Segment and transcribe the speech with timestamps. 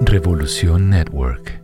[0.00, 1.62] Revolución Network.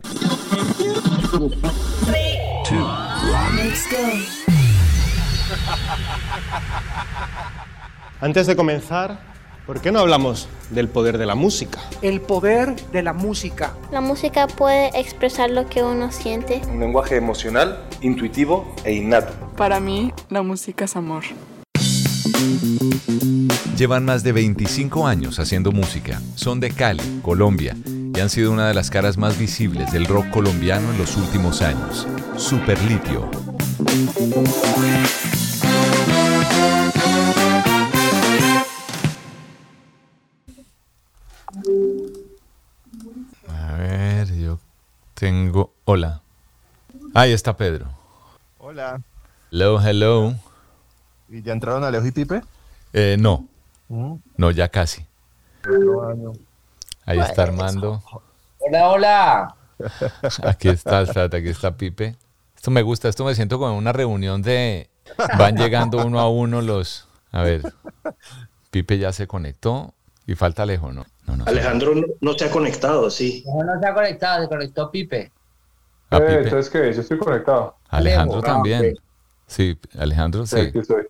[8.21, 9.19] Antes de comenzar,
[9.65, 11.81] ¿por qué no hablamos del poder de la música?
[12.01, 13.73] El poder de la música.
[13.91, 16.61] La música puede expresar lo que uno siente.
[16.71, 19.33] Un lenguaje emocional, intuitivo e innato.
[19.57, 21.23] Para mí, la música es amor.
[23.77, 26.21] Llevan más de 25 años haciendo música.
[26.35, 30.29] Son de Cali, Colombia, y han sido una de las caras más visibles del rock
[30.29, 32.07] colombiano en los últimos años.
[32.37, 33.29] Superlitio.
[43.47, 44.59] A ver, yo
[45.13, 45.73] tengo...
[45.83, 46.21] Hola.
[47.13, 47.87] Ahí está Pedro.
[48.57, 49.01] Hola.
[49.51, 50.35] Hello, hello.
[51.29, 52.41] ¿Y ya entraron Alejo y Pipe?
[52.93, 53.47] Eh, no,
[53.87, 55.05] Mm, no, ya casi.
[57.05, 58.01] Ahí está Armando.
[58.59, 59.55] Hola, hola.
[60.43, 62.15] Aquí está, espérate, aquí está Pipe.
[62.55, 64.89] Esto me gusta, esto me siento como en una reunión de...
[65.37, 67.07] Van llegando uno a uno los...
[67.31, 67.61] A ver,
[68.71, 69.93] Pipe ya se conectó
[70.25, 71.05] y falta Alejo, ¿no?
[71.27, 71.45] No, no.
[71.45, 73.43] Alejandro no, no se ha conectado, sí.
[73.45, 75.31] No, no se ha conectado, se conectó Pipe.
[76.09, 76.39] A Pipe.
[76.43, 76.91] entonces, ¿qué?
[76.93, 77.75] Yo estoy conectado.
[77.89, 78.93] Alejandro Alejo, ah, también.
[78.95, 79.01] ok.
[79.47, 80.67] Sí, Alejandro, Sí, sí.
[80.69, 81.03] aquí estoy.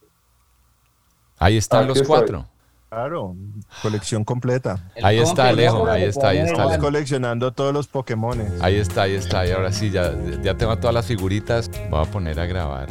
[1.38, 2.07] Ahí están Aquí los estoy.
[2.07, 2.46] cuatro.
[2.90, 3.35] Claro,
[3.81, 4.90] colección completa.
[5.03, 6.85] Ahí está Alejo, ahí está, ahí está Estamos Alejo.
[6.85, 8.53] coleccionando todos los Pokémones.
[8.62, 9.45] Ahí está, ahí está.
[9.45, 11.69] Y ahora sí, ya, ya tengo todas las figuritas.
[11.90, 12.88] Voy a poner a grabar.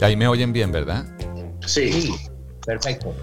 [0.00, 1.04] Y ahí me oyen bien, ¿verdad?
[1.64, 2.12] Sí.
[2.66, 3.14] Perfecto.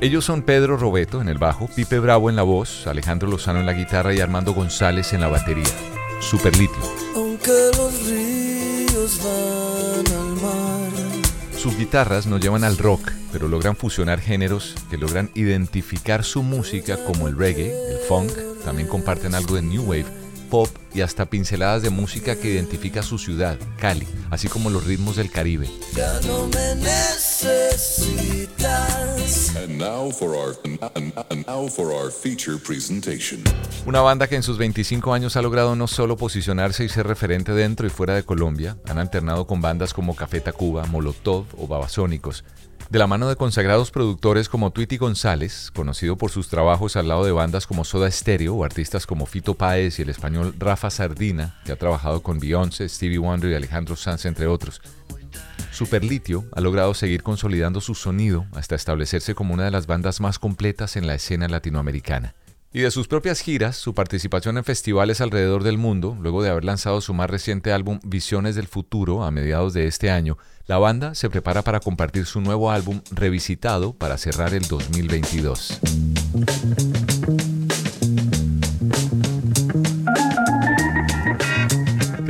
[0.00, 3.66] Ellos son Pedro Robeto en el bajo, Pipe Bravo en la voz, Alejandro Lozano en
[3.66, 5.64] la guitarra y Armando González en la batería.
[6.20, 6.76] Superlitio.
[7.14, 10.90] Aunque los ríos van al mar.
[11.56, 17.04] Sus guitarras no llevan al rock, pero logran fusionar géneros que logran identificar su música
[17.04, 18.32] como el reggae, el funk,
[18.64, 20.06] también comparten algo de new wave,
[20.48, 25.16] pop y hasta pinceladas de música que identifica su ciudad, Cali, así como los ritmos
[25.16, 25.68] del Caribe.
[25.94, 28.48] Ya no me necesitas.
[29.56, 33.42] And now for our and now for our feature presentation.
[33.86, 37.52] Una banda que en sus 25 años ha logrado no solo posicionarse y ser referente
[37.52, 42.44] dentro y fuera de Colombia, han alternado con bandas como Café Tacuba, Molotov o Babasónicos.
[42.90, 47.22] De la mano de consagrados productores como Tweety González, conocido por sus trabajos al lado
[47.22, 51.60] de bandas como Soda Stereo o artistas como Fito Páez y el español Rafa Sardina,
[51.66, 54.80] que ha trabajado con Beyoncé, Stevie Wonder y Alejandro Sanz, entre otros.
[55.70, 60.38] Superlitio ha logrado seguir consolidando su sonido hasta establecerse como una de las bandas más
[60.38, 62.34] completas en la escena latinoamericana.
[62.70, 66.66] Y de sus propias giras, su participación en festivales alrededor del mundo, luego de haber
[66.66, 70.36] lanzado su más reciente álbum Visiones del Futuro a mediados de este año,
[70.66, 75.80] la banda se prepara para compartir su nuevo álbum revisitado para cerrar el 2022.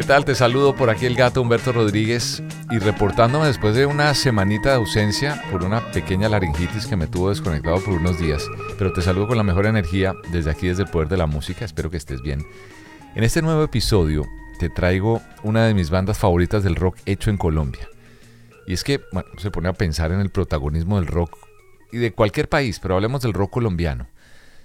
[0.09, 0.25] Tal?
[0.25, 4.77] Te saludo por aquí el gato Humberto Rodríguez y reportándome después de una semanita de
[4.77, 8.43] ausencia por una pequeña laringitis que me tuvo desconectado por unos días.
[8.79, 11.67] Pero te saludo con la mejor energía desde aquí, desde el poder de la música.
[11.67, 12.43] Espero que estés bien.
[13.17, 14.25] En este nuevo episodio
[14.59, 17.87] te traigo una de mis bandas favoritas del rock hecho en Colombia.
[18.67, 21.37] Y es que bueno, se pone a pensar en el protagonismo del rock
[21.93, 24.07] y de cualquier país, pero hablemos del rock colombiano.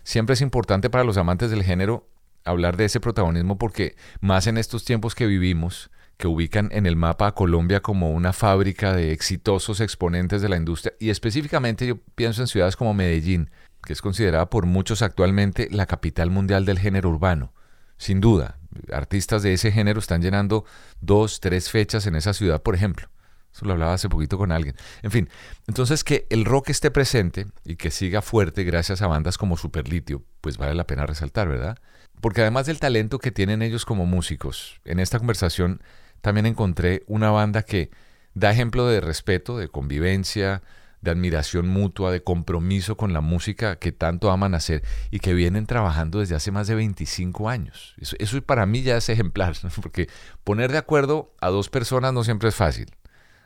[0.03, 2.07] Siempre es importante para los amantes del género
[2.43, 6.95] hablar de ese protagonismo porque más en estos tiempos que vivimos, que ubican en el
[6.95, 11.97] mapa a Colombia como una fábrica de exitosos exponentes de la industria y específicamente yo
[12.15, 13.49] pienso en ciudades como Medellín,
[13.83, 17.53] que es considerada por muchos actualmente la capital mundial del género urbano.
[17.97, 18.57] Sin duda,
[18.91, 20.65] artistas de ese género están llenando
[21.01, 23.09] dos, tres fechas en esa ciudad, por ejemplo.
[23.53, 24.75] Eso lo hablaba hace poquito con alguien.
[25.03, 25.29] En fin,
[25.67, 30.23] entonces que el rock esté presente y que siga fuerte gracias a bandas como Superlitio,
[30.41, 31.77] pues vale la pena resaltar, ¿verdad?
[32.23, 35.81] Porque además del talento que tienen ellos como músicos, en esta conversación
[36.21, 37.91] también encontré una banda que
[38.33, 40.61] da ejemplo de respeto, de convivencia,
[41.01, 45.65] de admiración mutua, de compromiso con la música que tanto aman hacer y que vienen
[45.65, 47.93] trabajando desde hace más de 25 años.
[47.97, 50.07] Eso, eso para mí ya es ejemplar, porque
[50.45, 52.89] poner de acuerdo a dos personas no siempre es fácil.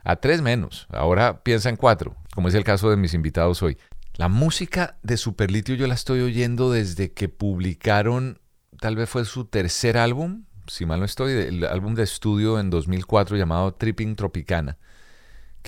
[0.04, 0.86] A tres menos.
[0.92, 3.80] Ahora piensa en cuatro, como es el caso de mis invitados hoy.
[4.18, 8.40] La música de Superlitio yo la estoy oyendo desde que publicaron,
[8.80, 12.70] tal vez fue su tercer álbum, si mal no estoy, el álbum de estudio en
[12.70, 14.78] 2004 llamado Tripping Tropicana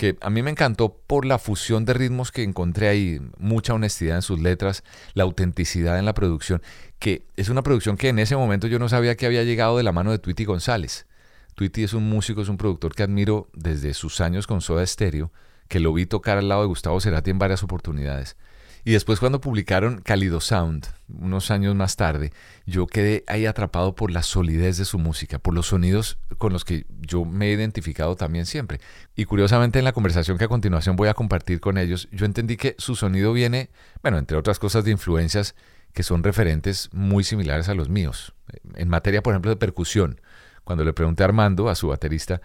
[0.00, 4.16] que a mí me encantó por la fusión de ritmos que encontré ahí, mucha honestidad
[4.16, 6.62] en sus letras, la autenticidad en la producción,
[6.98, 9.82] que es una producción que en ese momento yo no sabía que había llegado de
[9.82, 11.06] la mano de Tweety González.
[11.54, 15.32] Tweety es un músico, es un productor que admiro desde sus años con Soda Stereo,
[15.68, 18.38] que lo vi tocar al lado de Gustavo Cerati en varias oportunidades.
[18.84, 22.32] Y después cuando publicaron Calido Sound, unos años más tarde,
[22.66, 26.64] yo quedé ahí atrapado por la solidez de su música, por los sonidos con los
[26.64, 28.80] que yo me he identificado también siempre.
[29.14, 32.56] Y curiosamente en la conversación que a continuación voy a compartir con ellos, yo entendí
[32.56, 33.70] que su sonido viene,
[34.02, 35.54] bueno, entre otras cosas, de influencias
[35.92, 38.34] que son referentes muy similares a los míos.
[38.76, 40.20] En materia, por ejemplo, de percusión,
[40.64, 42.40] cuando le pregunté a Armando, a su baterista,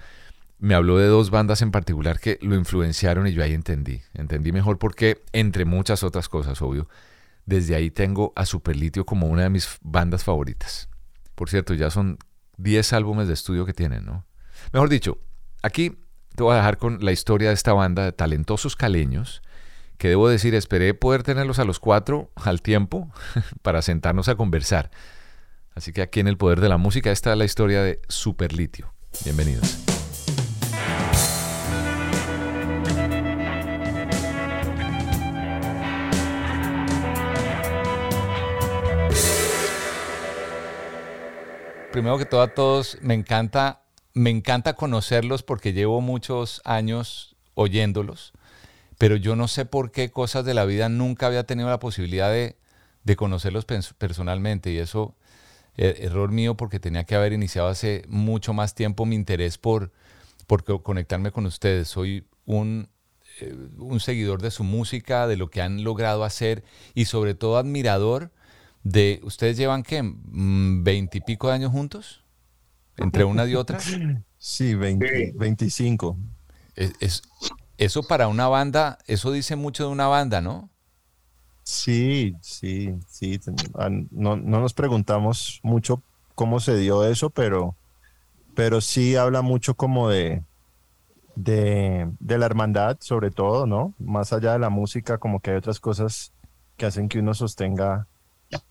[0.59, 4.01] me habló de dos bandas en particular que lo influenciaron y yo ahí entendí.
[4.13, 6.87] Entendí mejor porque, entre muchas otras cosas, obvio,
[7.45, 10.89] desde ahí tengo a Superlitio como una de mis bandas favoritas.
[11.35, 12.17] Por cierto, ya son
[12.57, 14.25] 10 álbumes de estudio que tienen, ¿no?
[14.71, 15.19] Mejor dicho,
[15.61, 15.97] aquí
[16.35, 19.41] te voy a dejar con la historia de esta banda de talentosos caleños,
[19.97, 23.11] que debo decir, esperé poder tenerlos a los cuatro al tiempo
[23.61, 24.91] para sentarnos a conversar.
[25.73, 28.93] Así que aquí en El Poder de la Música, esta es la historia de Superlitio.
[29.23, 29.94] Bienvenidos.
[41.95, 43.81] Primero que todo a todos, me encanta,
[44.13, 48.33] me encanta conocerlos porque llevo muchos años oyéndolos,
[48.97, 52.29] pero yo no sé por qué cosas de la vida nunca había tenido la posibilidad
[52.29, 52.57] de,
[53.05, 55.15] de conocerlos personalmente y eso,
[55.77, 59.93] er, error mío porque tenía que haber iniciado hace mucho más tiempo mi interés por,
[60.47, 61.87] por conectarme con ustedes.
[61.87, 62.89] Soy un,
[63.39, 67.57] eh, un seguidor de su música, de lo que han logrado hacer y sobre todo
[67.57, 68.31] admirador
[68.85, 70.01] de, ¿ustedes llevan qué?
[70.03, 72.23] ¿Veintipico de años juntos?
[72.97, 73.79] ¿Entre una y otra?
[74.37, 76.15] Sí, 20, 25.
[76.75, 77.23] Es,
[77.77, 80.69] eso para una banda, eso dice mucho de una banda, ¿no?
[81.63, 83.39] Sí, sí, sí.
[84.11, 86.03] No, no nos preguntamos mucho
[86.35, 87.75] cómo se dio eso, pero,
[88.53, 90.43] pero sí habla mucho como de,
[91.35, 93.95] de, de la hermandad, sobre todo, ¿no?
[93.97, 96.33] Más allá de la música, como que hay otras cosas
[96.77, 98.05] que hacen que uno sostenga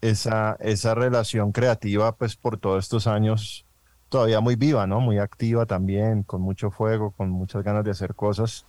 [0.00, 3.64] esa, esa relación creativa, pues por todos estos años,
[4.08, 5.00] todavía muy viva, ¿no?
[5.00, 8.64] Muy activa también, con mucho fuego, con muchas ganas de hacer cosas.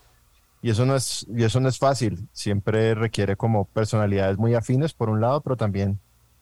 [0.62, 4.94] Y eso no es, y eso no es fácil, siempre requiere como personalidades muy afines
[4.94, 6.00] por un lado, pero también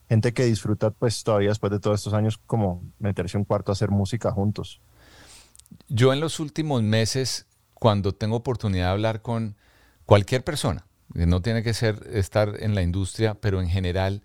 [0.08, 3.74] gente que disfruta pues todavía después de todos estos años como meterse un cuarto a
[3.74, 4.80] hacer música juntos.
[5.90, 9.56] Yo en los últimos meses, cuando tengo oportunidad de hablar con
[10.06, 14.22] cualquier persona, no tiene que ser estar en la industria, pero en general,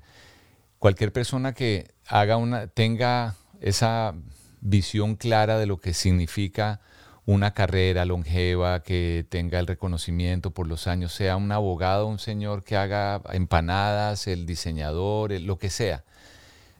[0.78, 4.14] cualquier persona que haga una, tenga esa
[4.60, 6.80] visión clara de lo que significa
[7.26, 12.64] una carrera longeva, que tenga el reconocimiento por los años, sea un abogado, un señor
[12.64, 16.04] que haga empanadas, el diseñador, lo que sea,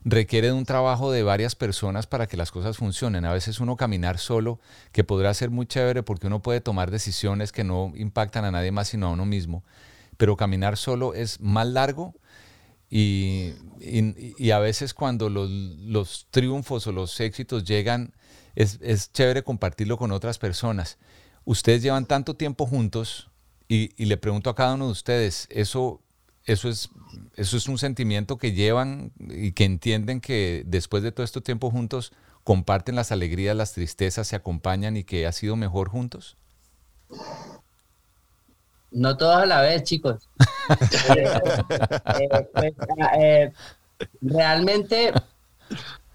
[0.04, 3.26] requiere de un trabajo de varias personas para que las cosas funcionen.
[3.26, 4.58] A veces uno caminar solo,
[4.90, 8.72] que podrá ser muy chévere porque uno puede tomar decisiones que no impactan a nadie
[8.72, 9.64] más sino a uno mismo,
[10.16, 12.14] pero caminar solo es más largo
[12.90, 18.12] y, a veces cuando los, triunfos o los éxitos llegan,
[18.54, 20.99] es, chévere compartirlo con otras personas.
[21.45, 23.30] Ustedes llevan tanto tiempo juntos
[23.68, 26.00] y, le pregunto a cada uno de ustedes, ¿eso,
[26.45, 26.90] eso, es,
[27.37, 31.71] ¿eso es un sentimiento que llevan y que entienden que después de todo este tiempo
[31.71, 32.12] juntos
[32.45, 36.38] comparten las alegrías, las tristezas, se acompañan y que ha sido mejor juntos?
[38.90, 40.28] No todos a la vez, chicos.
[41.16, 42.73] Eh, pues,
[43.18, 43.52] eh,
[44.21, 45.14] realmente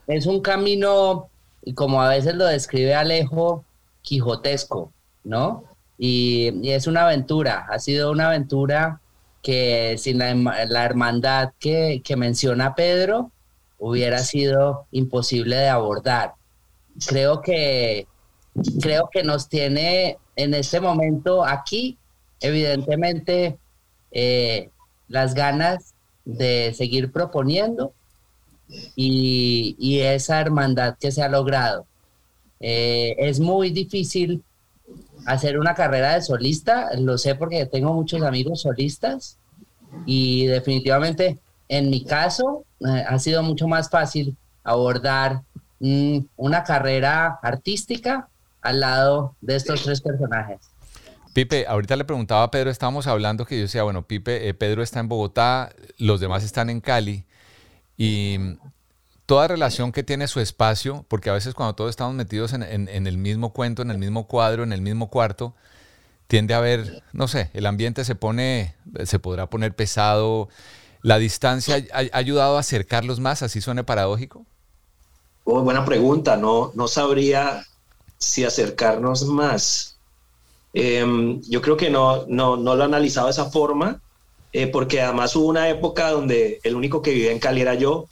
[0.05, 1.29] es un camino,
[1.73, 3.65] como a veces lo describe Alejo,
[4.03, 5.63] quijotesco, ¿no?
[5.97, 9.01] Y, es una aventura, ha sido una aventura
[9.41, 13.31] que sin la, hermandad que, que menciona Pedro
[13.79, 16.35] hubiera sido imposible de abordar.
[17.05, 18.07] Creo que,
[18.81, 21.97] creo que nos tiene en este momento aquí,
[22.43, 23.57] evidentemente,
[24.11, 24.69] eh,
[25.07, 25.95] las ganas
[26.25, 27.93] de seguir proponiendo
[28.95, 31.85] y, esa hermandad que se ha logrado.
[32.59, 34.43] Eh, es muy difícil
[35.25, 39.37] hacer una carrera de solista, lo sé porque tengo muchos amigos solistas
[40.05, 45.41] y definitivamente en mi caso eh, ha sido mucho más fácil abordar
[45.79, 48.27] mm, una carrera artística
[48.61, 50.72] al lado de estos tres personajes.
[51.33, 54.83] Pipe, ahorita le preguntaba a Pedro, estábamos hablando que yo decía, bueno, Pipe, eh, Pedro
[54.83, 57.25] está en Bogotá, los demás están en Cali
[57.97, 58.37] y
[59.25, 62.61] toda relación que tiene su espacio, porque a veces cuando todos estamos metidos en,
[63.07, 65.55] el mismo cuento, en el mismo cuadro, en el mismo cuarto,
[66.27, 68.75] tiende a haber, no sé, el ambiente se pone,
[69.05, 70.49] se podrá poner pesado.
[71.01, 73.43] ¿La distancia ha, ayudado a acercarlos más?
[73.43, 74.45] ¿Así suena paradójico?
[75.43, 76.37] Oh, buena pregunta.
[76.37, 77.65] No, no sabría
[78.17, 79.92] si acercarnos más.
[80.73, 84.01] Em, yo creo que no, no, no lo he analizado de esa forma,
[84.51, 88.07] eh, porque además hubo una época donde el único que vivía en Cali era yo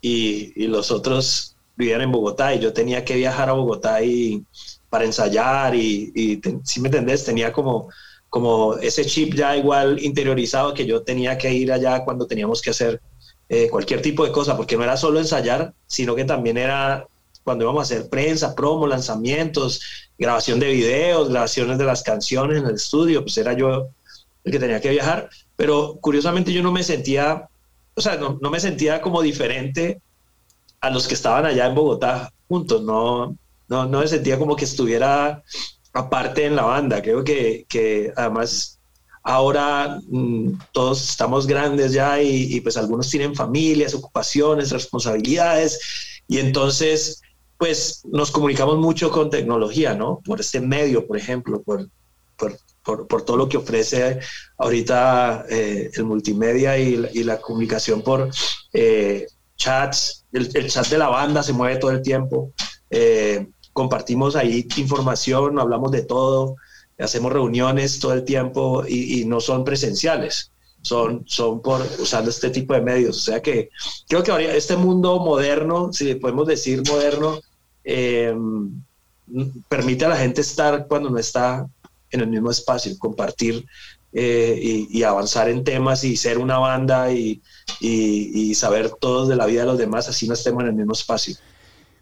[0.00, 4.44] y, los otros vivían en Bogotá y yo tenía que viajar a Bogotá y,
[4.90, 7.88] para ensayar y, si me entendés, tenía como,
[8.28, 12.70] como ese chip ya igual interiorizado que yo tenía que ir allá cuando teníamos que
[12.70, 13.00] hacer
[13.48, 17.06] eh, cualquier tipo de cosa, porque no era solo ensayar, sino que también era
[17.44, 19.80] cuando íbamos a hacer prensa, promo, lanzamientos,
[20.18, 23.88] grabación de videos, grabaciones de las canciones en el estudio, pues era yo
[24.44, 27.48] el que tenía que viajar, pero curiosamente yo no me sentía
[27.94, 30.00] o sea, no, me sentía como diferente
[30.80, 33.36] a los que estaban allá en Bogotá juntos, no,
[33.68, 35.42] no, no me sentía como que estuviera
[35.92, 38.78] aparte en la banda, creo que, que además
[39.22, 47.21] ahora mm, todos estamos grandes ya y, pues algunos tienen familias, ocupaciones, responsabilidades y entonces
[47.62, 50.20] pues nos comunicamos mucho con tecnología, ¿no?
[50.24, 51.88] Por este medio, por ejemplo, por,
[52.36, 54.18] por, por, todo lo que ofrece
[54.58, 58.28] ahorita eh, el multimedia y, la comunicación por
[58.72, 60.24] eh, chats.
[60.32, 62.50] El, chat de la banda se mueve todo el tiempo.
[62.90, 66.56] Eh, compartimos ahí información, hablamos de todo,
[66.98, 70.50] hacemos reuniones todo el tiempo y, no son presenciales.
[70.80, 73.18] Son, son por usando este tipo de medios.
[73.18, 73.70] O sea que
[74.08, 77.38] creo que este mundo moderno, si podemos decir moderno,
[79.68, 81.66] permite a la gente estar cuando no está
[82.10, 83.64] en el mismo espacio, compartir
[84.12, 87.40] eh, y, avanzar en temas y ser una banda y,
[88.54, 91.34] saber todos de la vida de los demás, así no estemos en el mismo espacio.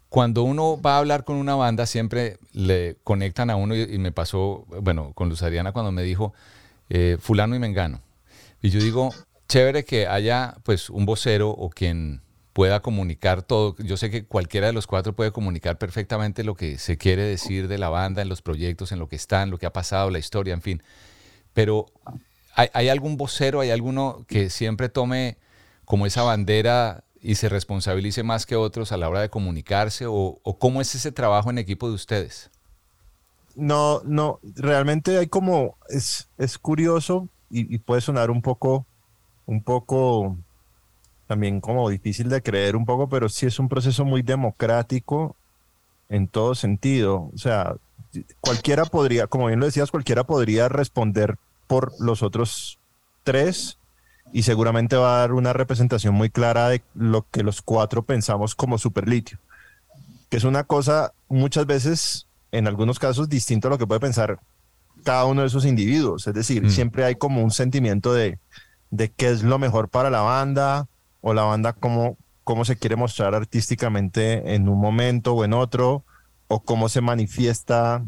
[0.09, 4.11] Cuando uno va a hablar con una banda, siempre le conectan a uno y, me
[4.11, 6.33] pasó, bueno, con Luz Ariana cuando me dijo
[6.89, 8.01] eh, fulano y mengano.
[8.61, 9.11] Y yo digo,
[9.47, 12.21] chévere que haya pues un vocero o quien
[12.53, 13.75] pueda comunicar todo.
[13.79, 17.67] Yo sé que cualquiera de los cuatro puede comunicar perfectamente lo que se quiere decir
[17.67, 20.09] de la banda, en los proyectos, en lo que está, en lo que ha pasado,
[20.09, 20.83] la historia, en fin.
[21.53, 21.87] Pero
[22.55, 25.37] ¿hay, algún vocero, hay alguno que siempre tome
[25.85, 30.05] como esa bandera y se responsabilice más que otros a la hora de comunicarse?
[30.07, 32.49] ¿O, cómo es ese trabajo en equipo de ustedes?
[33.55, 38.85] No, no, realmente hay como, es, es curioso y, y puede sonar un poco,
[39.45, 40.37] un poco
[41.31, 45.37] también como difícil de creer un poco, pero sí es un proceso muy democrático
[46.09, 47.31] en todo sentido.
[47.33, 47.77] O sea,
[48.41, 52.79] cualquiera podría, como bien lo decías, cualquiera podría responder por los otros
[53.23, 53.77] tres
[54.33, 58.53] y seguramente va a dar una representación muy clara de lo que los cuatro pensamos
[58.53, 59.39] como superlitio,
[60.29, 64.41] que es una cosa muchas veces, en algunos casos, distinto a lo que puede pensar
[65.05, 66.27] cada uno de esos individuos.
[66.27, 66.69] Es decir, mm.
[66.71, 68.37] siempre hay como un sentimiento de,
[68.89, 70.89] de qué es lo mejor para la banda,
[71.21, 76.03] o la banda cómo, cómo se quiere mostrar artísticamente en un momento o en otro,
[76.47, 78.03] o cómo se manifiesta,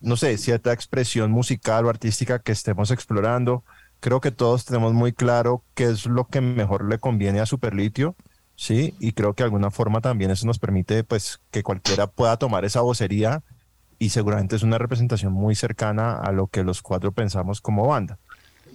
[0.00, 3.64] no sé, cierta expresión musical o artística que estemos explorando.
[4.00, 8.14] Creo que todos tenemos muy claro qué es lo que mejor le conviene a Superlitio,
[8.56, 8.94] ¿sí?
[9.00, 12.64] Y creo que de alguna forma también eso nos permite, pues, que cualquiera pueda tomar
[12.64, 13.42] esa vocería
[13.98, 18.18] y seguramente es una representación muy cercana a lo que los cuatro pensamos como banda.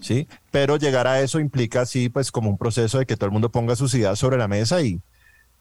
[0.03, 0.27] ¿Sí?
[0.51, 3.51] Pero llegar a eso implica, sí, pues como un proceso de que todo el mundo
[3.51, 5.01] ponga sus ideas sobre la mesa y,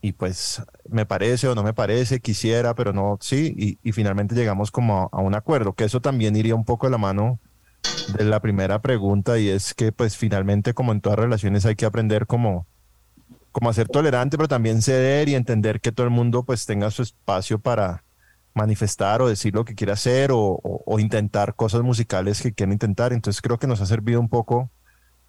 [0.02, 4.34] y pues me parece o no me parece, quisiera, pero no, sí, y, y finalmente
[4.34, 7.38] llegamos como a, un acuerdo, que eso también iría un poco de la mano
[8.16, 11.87] de la primera pregunta y es que pues finalmente como en todas relaciones hay que
[11.87, 12.66] aprender como
[13.50, 16.90] como a ser tolerante, pero también ceder y entender que todo el mundo pues tenga
[16.90, 18.02] su espacio para,
[18.54, 20.61] manifestar o decir lo que quiere hacer o,
[20.99, 23.12] intentar cosas musicales que quiere intentar.
[23.12, 24.71] Entonces creo que nos ha servido un poco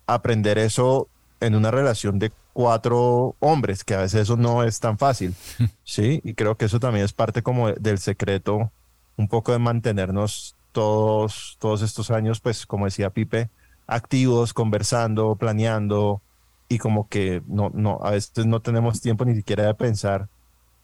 [0.05, 1.07] aprender eso
[1.39, 5.35] en una relación de cuatro hombres, que a veces eso no es tan fácil,
[5.83, 6.21] ¿sí?
[6.23, 8.71] Y creo que eso también es parte como del secreto,
[9.17, 13.49] un poco de mantenernos todos, todos estos años, pues como decía Pipe,
[13.87, 16.21] activos, conversando, planeando
[16.69, 20.27] y como que no, no, a veces no tenemos tiempo ni siquiera de pensar,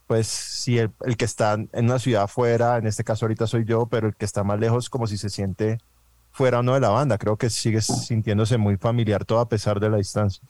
[0.09, 3.85] pues si el, que está en una ciudad afuera, en este caso ahorita soy yo,
[3.85, 5.77] pero el que está más lejos como si se siente
[6.31, 9.79] fuera o no de la banda, creo que sigue sintiéndose muy familiar todo a pesar
[9.79, 10.41] de la distancia.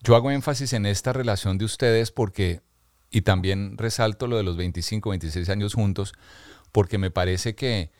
[0.00, 2.60] Yo hago énfasis en esta relación de ustedes porque,
[3.10, 6.12] y también resalto lo de los 25, 26 años juntos,
[6.70, 7.90] porque me parece que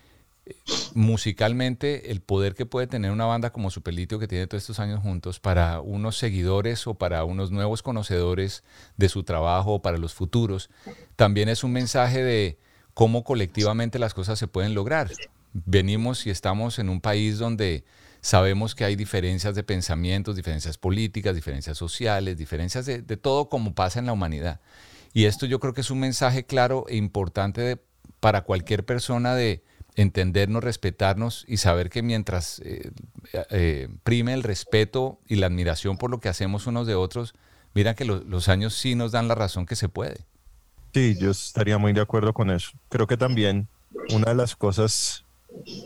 [0.95, 5.01] musicalmente el poder que puede tener una banda como Superlitio que tiene todos estos años
[5.01, 8.65] juntos para unos seguidores o para unos nuevos conocedores
[8.97, 10.71] de su trabajo o para los futuros,
[11.17, 12.59] también es un mensaje de
[12.95, 15.11] cómo colectivamente las cosas se pueden lograr.
[15.53, 17.85] Venimos y estamos en un país donde
[18.21, 23.75] sabemos que hay diferencias de pensamientos, diferencias políticas, diferencias sociales, diferencias de, de todo como
[23.75, 24.61] pasa en la humanidad.
[25.13, 27.79] Y esto yo creo que es un mensaje claro e importante de,
[28.21, 29.63] para cualquier persona de
[29.97, 32.91] entendernos, respetarnos y saber que mientras eh,
[33.51, 37.35] eh, prime el respeto y la admiración por lo que hacemos unos de otros,
[37.75, 40.25] mira que lo, los años sí nos dan la razón que se puede.
[40.93, 42.73] Sí, yo estaría muy de acuerdo con eso.
[42.89, 43.69] Creo que también
[44.13, 45.25] una de las cosas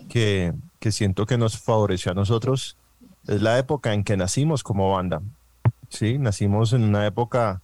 [0.08, 2.76] que, que siento que nos favoreció a nosotros
[3.26, 5.22] es la época en que nacimos como banda.
[5.88, 7.60] Sí, nacimos en una época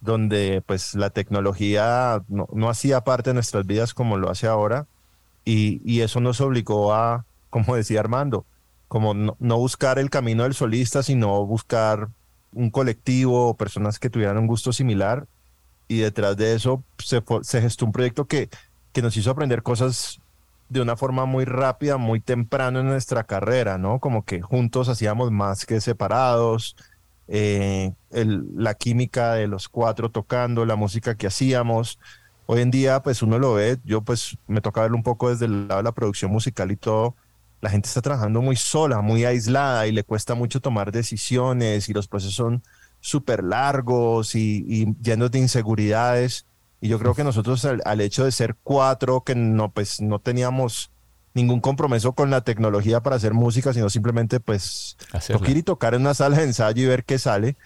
[0.00, 4.86] donde pues la tecnología no, no, hacía parte de nuestras vidas como lo hace ahora
[5.46, 8.44] y, y eso nos obligó a, como decía Armando,
[8.88, 12.08] como no, buscar el camino del solista, sino buscar
[12.52, 15.26] un colectivo o personas que tuvieran un gusto similar
[15.88, 18.50] y detrás de eso se, se gestó un proyecto que,
[18.92, 20.20] que nos hizo aprender cosas
[20.68, 24.00] de una forma muy rápida, muy temprano en nuestra carrera, ¿no?
[24.00, 26.76] Como que juntos hacíamos más que separados,
[27.28, 32.00] eh, la química de los cuatro tocando, la música que hacíamos.
[32.46, 35.46] Hoy en día, pues uno lo ve, yo pues me toca verlo un poco desde
[35.46, 37.16] el lado de la producción musical y todo.
[37.60, 41.92] La gente está trabajando muy sola, muy aislada y le cuesta mucho tomar decisiones y
[41.92, 42.62] los procesos son
[43.00, 46.46] súper largos y, y, llenos de inseguridades.
[46.80, 50.20] Y yo creo que nosotros al, al, hecho de ser cuatro, que no, pues no
[50.20, 50.90] teníamos
[51.36, 54.96] ningún compromiso con la tecnología para hacer música, sino simplemente pues
[55.28, 57.56] tocar y tocar en una sala de ensayo y ver qué sale,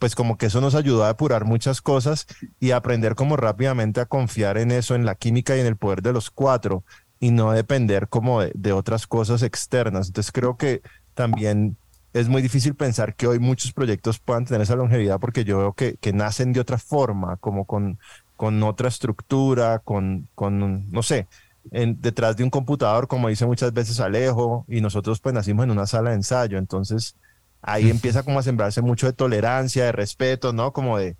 [0.00, 2.26] pues como que eso nos ayudó a depurar muchas cosas
[2.58, 6.02] y aprender como rápidamente a confiar en eso, en la química y en el poder
[6.02, 6.82] de los cuatro
[7.20, 10.08] y no depender como de, de otras cosas externas.
[10.08, 10.80] Entonces creo que
[11.14, 11.76] también
[12.14, 15.72] es muy difícil pensar que hoy muchos proyectos puedan tener esa longevidad porque yo veo
[15.74, 17.98] que, que nacen de otra forma, como con,
[18.36, 21.28] con otra estructura, con, con no sé,
[21.72, 25.70] en, detrás de un computador, como dice muchas veces Alejo, y nosotros pues nacimos en
[25.72, 27.16] una sala de ensayo, entonces
[27.62, 30.72] ahí empieza como a sembrarse mucho de tolerancia, de respeto, ¿no?
[30.72, 31.16] Como de,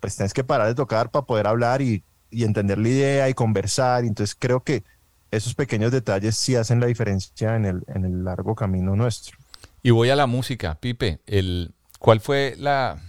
[0.00, 3.34] pues tienes que parar de tocar para poder hablar y, y entender la idea y
[3.34, 4.84] conversar, entonces creo que
[5.30, 9.38] esos pequeños detalles sí hacen la diferencia en el, en el largo camino nuestro.
[9.82, 13.00] Y voy a la música, Pipe, el, ¿cuál fue la,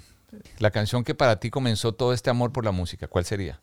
[0.60, 3.08] la canción que para ti comenzó todo este amor por la música?
[3.08, 3.60] ¿Cuál sería?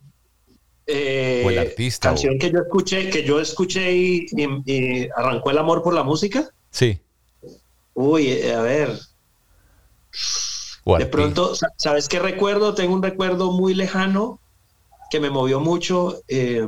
[0.87, 2.11] Eh, o el artista.
[2.11, 2.39] Canción o...
[2.39, 6.51] que yo escuché, que yo escuché y, y, y, arrancó el amor por la música.
[6.71, 7.01] Sí.
[8.01, 8.99] Uy, eh, a ver.
[10.99, 12.75] De pronto, ¿sabes qué recuerdo?
[12.75, 14.41] Tengo un recuerdo muy lejano
[15.11, 16.67] que me movió mucho eh,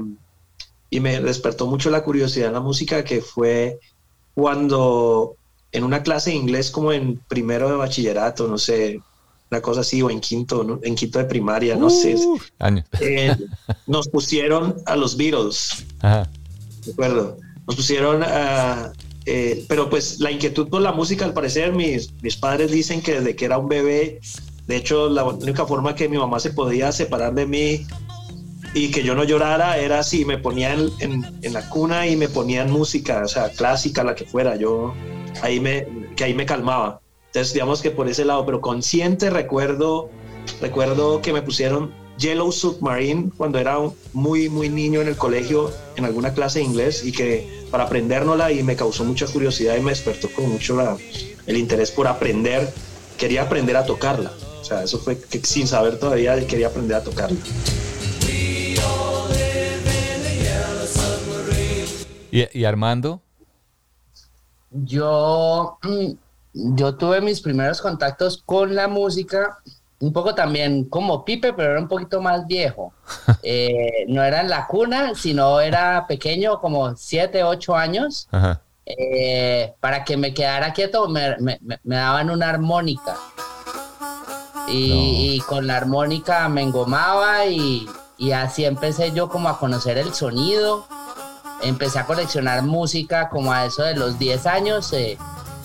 [0.91, 3.79] y me despertó mucho la curiosidad en la música, que fue
[4.35, 5.37] cuando
[5.73, 9.01] en una clase de inglés como en primero de bachillerato, no sé,
[9.51, 10.81] una cosa así, o en quinto, ¿no?
[10.83, 12.17] en quinto de primaria, no sé.
[13.01, 13.35] Eh,
[13.87, 15.87] nos pusieron a los Beatles.
[16.01, 16.29] Ajá.
[16.85, 17.39] De acuerdo.
[17.67, 18.93] Nos pusieron a.
[19.25, 23.15] Eh, pero pues la inquietud por la música, al parecer, mis, mis padres dicen que
[23.21, 24.21] desde que era un bebé,
[24.67, 27.87] de hecho, la única forma que mi mamá se podía separar de mí
[28.75, 32.29] y que yo no llorara era si me ponían en, en, la cuna y me
[32.29, 34.57] ponían música, o sea, clásica, la que fuera.
[34.57, 34.95] Yo
[35.43, 37.01] ahí me, que ahí me calmaba.
[37.27, 40.11] Entonces, digamos que por ese lado, pero consciente recuerdo,
[40.61, 43.79] recuerdo que me pusieron Yellow Submarine cuando era
[44.13, 48.53] muy, muy niño en el colegio, en alguna clase de inglés, y que para aprendérnosla
[48.53, 50.97] y me causó mucha curiosidad y me despertó con mucho la,
[51.47, 52.73] el interés por aprender,
[53.17, 54.33] quería aprender a tocarla.
[54.61, 57.39] O sea, eso fue que sin saber todavía quería aprender a tocarla.
[62.31, 63.21] ¿Y, y Armando?
[64.71, 65.79] Yo
[66.55, 69.59] yo tuve mis primeros contactos con la música,
[70.03, 72.93] un poco también como Pipe, pero era un poquito más viejo.
[73.45, 78.29] Eh, no era en la cuna, sino era pequeño, como 7, 8 años.
[78.87, 83.17] Eh, para que me quedara quieto, me, me, me daban una armónica.
[84.69, 84.95] Y, no.
[85.35, 90.15] y, con la armónica me engomaba y, y así empecé yo como a conocer el
[90.15, 90.87] sonido.
[91.63, 94.93] empecé a coleccionar música como a eso de los 10 años.
[94.93, 95.19] eh,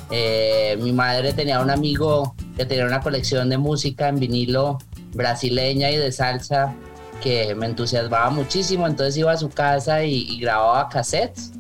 [0.10, 4.78] eh, mi madre tenía un amigo que tenía una colección de música en vinilo
[5.14, 6.74] brasileña y de salsa
[7.22, 11.52] que me entusiasmaba muchísimo, entonces iba a su casa y, y grababa cassettes.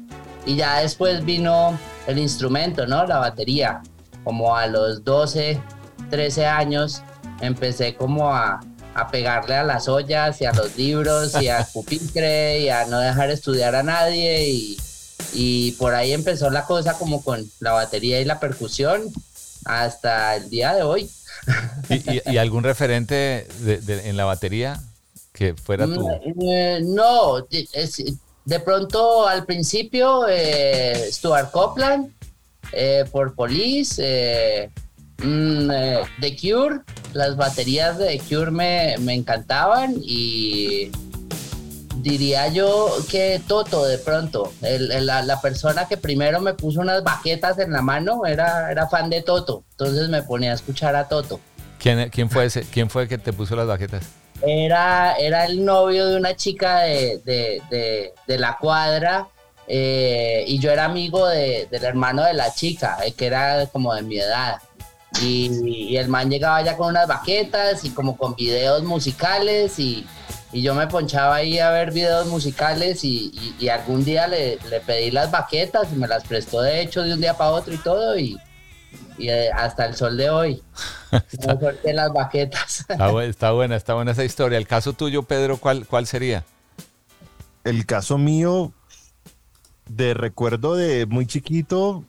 [0.46, 3.06] Y ya después vino el instrumento, ¿no?
[3.06, 3.82] La batería.
[4.24, 5.60] Como a los 12,
[6.10, 7.02] 13 años
[7.42, 8.62] empecé como a,
[8.94, 13.00] a pegarle a las ollas y a los libros y a pupitre y a no
[13.00, 14.78] dejar estudiar a nadie y,
[15.40, 19.04] y por ahí empezó la cosa como con la batería y la percusión
[19.66, 21.10] hasta el día de hoy.
[21.90, 24.82] ¿Y, y- y algún referente de- de- en la batería
[25.34, 26.08] que fuera tu...
[26.08, 28.04] Mm, eh, no, es-
[28.46, 32.12] de pronto al principio eh, Stuart Copeland
[32.72, 34.70] eh, por Police, eh,
[35.24, 36.80] mm, eh, The Cure,
[37.14, 40.90] las baterías de The Cure me, me encantaban y
[42.02, 46.80] diría yo que Toto de pronto, el- el- la, la persona que primero me puso
[46.82, 50.96] unas baquetas en la mano era, era fan de Toto, entonces me ponía a escuchar
[50.96, 51.40] a Toto.
[51.80, 52.62] ¿Quién, quién fue ese?
[52.64, 54.04] ¿Quién fue el que te puso las baquetas?
[54.46, 59.28] era, era el novio de una chica de, de- de- de la cuadra
[59.68, 63.94] eh, y yo era amigo de- del hermano de la chica, eh, que era como
[63.96, 64.58] de mi edad.
[65.22, 65.50] Y,
[65.94, 70.06] y el man llegaba ya con unas baquetas y como con videos musicales y,
[70.58, 74.58] y yo me ponchaba ahí a ver videos musicales y, y- y algún día le,
[74.70, 77.74] le pedí las baquetas y me las prestó de hecho de un día para otro
[77.74, 78.38] y todo y,
[79.20, 80.64] y, eh, hasta el sol de hoy.
[81.60, 82.80] Solté las baquetas.
[82.90, 84.58] Está, bu- está buena, está buena esa historia.
[84.58, 86.44] El caso tuyo, Pedro, ¿cuál, cuál sería?
[87.64, 88.72] El caso mío,
[89.88, 92.04] de recuerdo de muy chiquito,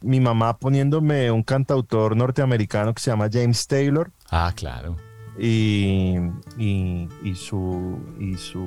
[0.00, 4.10] mi mamá poniéndome un cantautor norteamericano que se llama James Taylor.
[4.30, 4.96] Ah, claro.
[5.42, 6.18] Y,
[6.58, 8.66] y, y su, y su,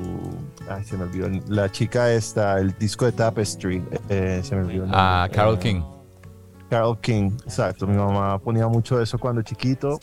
[0.67, 4.87] ay, se me olvidó, la chica esta, el disco de Tapestry, eh, se me olvidó.
[4.89, 5.81] Ah, Carol Eh, King.
[6.71, 7.85] Carol King, exacto.
[7.85, 9.99] Mi mamá ponía mucho eso cuando chiquito.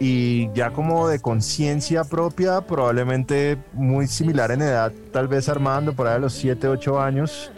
[0.00, 6.08] Y ya como de conciencia propia, probablemente muy similar en edad, tal vez Armando, por
[6.08, 7.52] ahí a los 7, 8 años,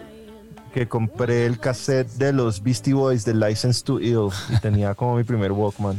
[0.74, 5.16] que compré el cassette de los Beastie Boys de License to Ill y tenía como
[5.16, 5.96] mi primer Walkman.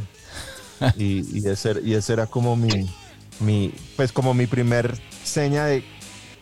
[0.96, 2.90] Y, y, ese, y ese era como mi,
[3.40, 5.84] mi, pues como mi primer seña de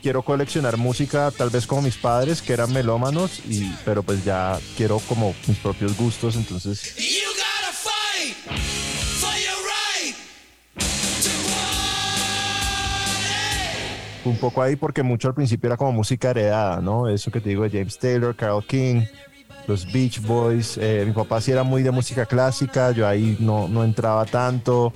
[0.03, 4.59] quiero coleccionar música, tal vez como mis padres, que eran melómanos, y, pero pues ya
[4.77, 6.95] quiero como mis propios gustos, entonces
[14.29, 17.09] un poco ahí porque mucho al principio era como música heredada, ¿no?
[17.09, 19.03] Eso que te digo de James Taylor, Carol King,
[19.69, 20.79] los Beach Boys.
[20.79, 24.93] eh, mi papá sí era muy de música clásica, yo ahí no, no entraba tanto.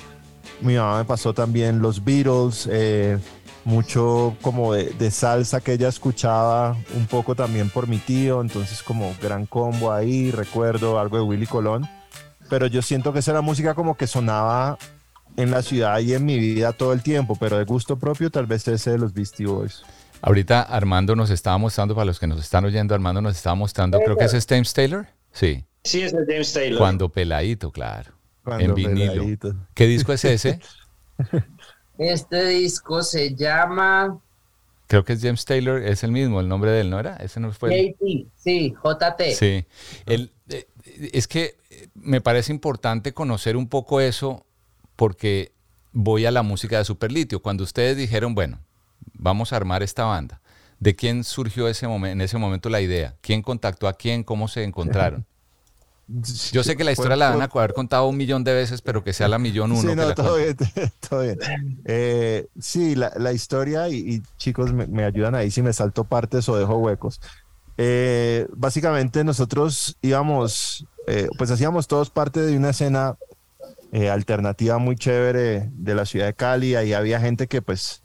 [0.62, 3.18] Mi mamá me pasó también los Beatles, eh,
[3.64, 8.82] mucho como de, de salsa que ella escuchaba, un poco también por mi tío, entonces
[8.82, 11.88] como gran combo ahí, recuerdo algo de Willy Colón.
[12.48, 14.78] Pero yo siento que esa era música como que sonaba
[15.36, 18.46] en la ciudad y en mi vida todo el tiempo, pero de gusto propio tal
[18.46, 19.82] vez ese de los Beastie Boys.
[20.22, 23.98] Ahorita Armando nos estaba mostrando, para los que nos están oyendo, Armando nos estaba mostrando,
[24.00, 25.06] creo que ese es James Taylor.
[25.32, 25.64] Sí.
[25.84, 26.78] Sí, es el James Taylor.
[26.78, 28.12] Cuando peladito, claro.
[28.44, 29.12] Cuando en vinilo.
[29.12, 29.54] peladito.
[29.74, 30.60] ¿Qué disco es ese?
[31.98, 34.18] Este disco se llama
[34.86, 37.16] Creo que es James Taylor, es el mismo, el nombre de él, ¿no era?
[37.16, 37.70] Ese no fue.
[37.98, 39.34] JT, sí, JT.
[39.34, 39.64] Sí.
[40.06, 40.66] El- eh,
[41.12, 44.44] es que eh, me parece importante conocer un poco eso
[44.96, 45.52] porque
[45.92, 47.40] voy a la música de Superlitio.
[47.40, 48.58] Cuando ustedes dijeron, bueno,
[49.14, 50.40] vamos a armar esta banda,
[50.80, 53.16] ¿de quién surgió ese en ese momento la idea?
[53.20, 54.24] ¿Quién contactó a quién?
[54.24, 55.26] ¿Cómo se encontraron?
[56.52, 59.02] Yo sé que la historia la van a haber contado un millón de veces, pero
[59.02, 59.80] que sea la millón uno.
[59.90, 60.56] Sí, no, todo bien,
[61.08, 61.38] todo bien.
[61.84, 66.04] Eh, sí, la, la historia y, y chicos me, me ayudan ahí si me salto
[66.04, 67.20] partes o dejo huecos.
[67.78, 73.16] Eh, básicamente nosotros íbamos, eh, pues hacíamos todos parte de una escena
[74.10, 76.74] alternativa muy chévere de la ciudad de Cali.
[76.76, 78.01] Ahí había gente que pues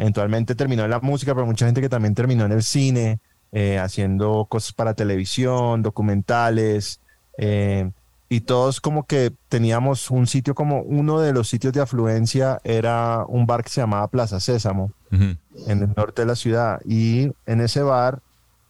[0.00, 3.20] eventualmente terminó en la música, pero mucha gente que también terminó en el cine,
[3.52, 7.00] eh, haciendo cosas para televisión, documentales.
[7.36, 7.90] eh,
[8.32, 13.24] y todos como que teníamos un sitio como uno de los sitios de afluencia era
[13.26, 17.60] un bar que se llamaba Plaza Sésamo en el norte de la ciudad y en
[17.60, 18.22] ese bar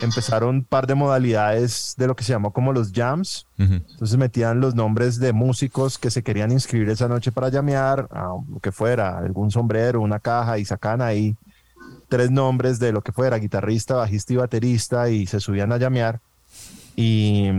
[0.05, 3.75] empezaron un par de modalidades de lo que se llamó como los jams Ujú.
[3.75, 8.35] entonces metían los nombres de músicos que se querían inscribir esa noche para llamear a
[8.49, 11.37] lo que fuera algún sombrero una caja y sacan ahí
[12.09, 16.21] tres nombres de lo que fuera guitarrista bajista y baterista y se subían a llamear
[16.97, 17.51] y,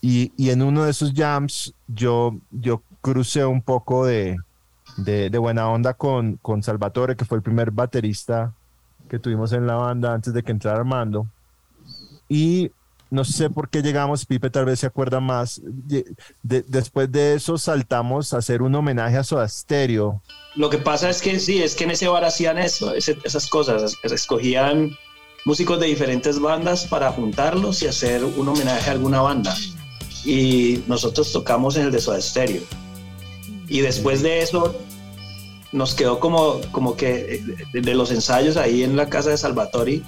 [0.00, 4.36] y, y en uno de esos jams yo, yo crucé un poco de,
[4.96, 8.52] de, de buena onda con, con Salvatore, que fue el primer baterista
[9.08, 11.26] que tuvimos en la banda antes de que entrara Armando.
[12.28, 12.70] Y
[13.10, 15.60] no sé por qué llegamos, Pipe tal vez se acuerda más.
[15.64, 16.04] de-
[16.42, 20.22] de- después de eso saltamos a hacer un homenaje a Soda Stereo.
[20.56, 23.48] Lo que pasa es que sí, es que en ese bar hacían eso, ese- esas
[23.48, 24.90] cosas, es- escogían
[25.46, 29.56] músicos de diferentes bandas para juntarlos y hacer un homenaje a alguna banda.
[30.24, 32.62] Y nosotros tocamos en el de Soda Stereo.
[33.68, 34.74] Y después de eso
[35.72, 37.36] nos quedó como, como que
[37.72, 40.02] eh, de los ensayos ahí en la casa de Salvatori,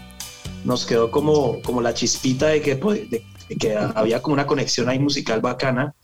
[0.65, 4.47] nos quedó como, como la chispita de que, pues, de- de que había como una
[4.47, 5.95] conexión ahí musical bacana.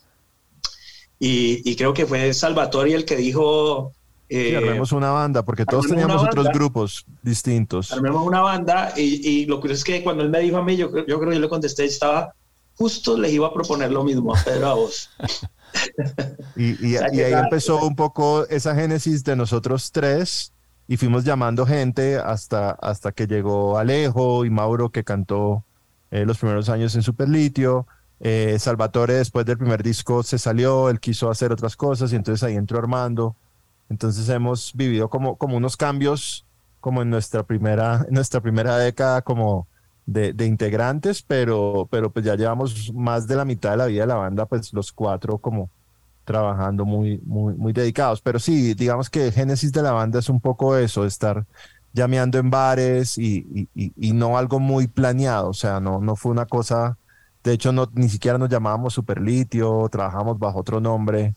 [1.18, 3.92] Y, y creo que fue Salvatori el que dijo...
[4.28, 6.58] Sí, eh, armemos una banda, porque todos teníamos una otros banda.
[6.58, 7.92] grupos distintos.
[7.92, 10.76] armemos una banda y, y lo curioso es que cuando él me dijo a mí,
[10.76, 12.34] yo, yo creo que yo le contesté, estaba
[12.74, 15.10] justo les iba a proponer lo mismo a Pedro a vos.
[16.56, 20.52] Y, y- y ahí empezó un poco esa génesis de nosotros tres
[20.88, 25.64] y fuimos llamando gente hasta, hasta que llegó Alejo y Mauro que cantó
[26.10, 27.86] eh, los primeros años en Superlitio.
[28.20, 32.42] Eh, Salvatore después del primer disco se salió, él quiso hacer otras cosas y entonces
[32.42, 33.34] ahí entró Armando.
[33.88, 36.44] Entonces hemos vivido como, como unos cambios
[36.80, 39.66] como en nuestra primera, en nuestra primera década como
[40.06, 44.02] de, de integrantes, pero, pero pues ya llevamos más de la mitad de la vida
[44.02, 45.68] de la banda, pues los cuatro como
[46.26, 48.22] trabajando muy, muy, muy dedicados.
[48.22, 51.46] Pero sí, digamos que el génesis de la banda es un poco eso, estar
[51.94, 56.16] llameando en bares y, y- y- y no algo muy planeado, o sea, no, no
[56.16, 56.98] fue una cosa,
[57.44, 61.34] de hecho no, ni siquiera nos llamábamos Superlitio, trabajamos bajo otro nombre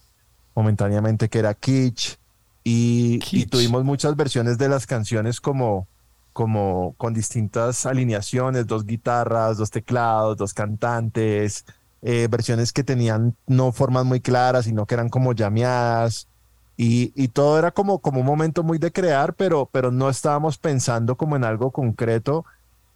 [0.56, 2.18] momentáneamente que era Kitsch.
[2.64, 5.88] Y, y tuvimos muchas versiones de las canciones como,
[6.34, 11.66] como con distintas alineaciones, dos guitarras, dos teclados, dos cantantes,
[12.02, 16.28] eh, versiones que tenían no formas muy claras, sino que eran como llameadas.
[16.82, 21.44] Y, todo era como, un momento muy de crear, pero, no estábamos pensando como en
[21.44, 22.46] algo concreto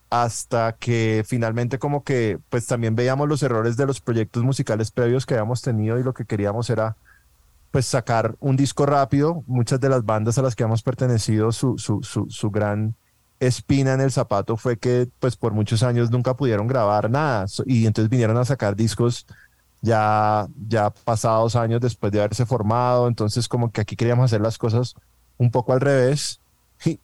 [0.09, 5.25] hasta que finalmente como que pues también veíamos los errores de los proyectos musicales previos
[5.25, 6.95] que habíamos tenido y lo que queríamos era
[7.71, 9.43] pues sacar un disco rápido.
[9.47, 12.95] Muchas de las bandas a las que hemos pertenecido, su gran
[13.47, 17.85] espina en el zapato fue que pues por muchos años nunca pudieron grabar nada y
[17.85, 19.25] entonces vinieron a sacar discos
[19.81, 23.07] ya, ya pasados años después de haberse formado.
[23.07, 24.95] Entonces como que aquí queríamos hacer las cosas
[25.37, 26.39] un poco al revés.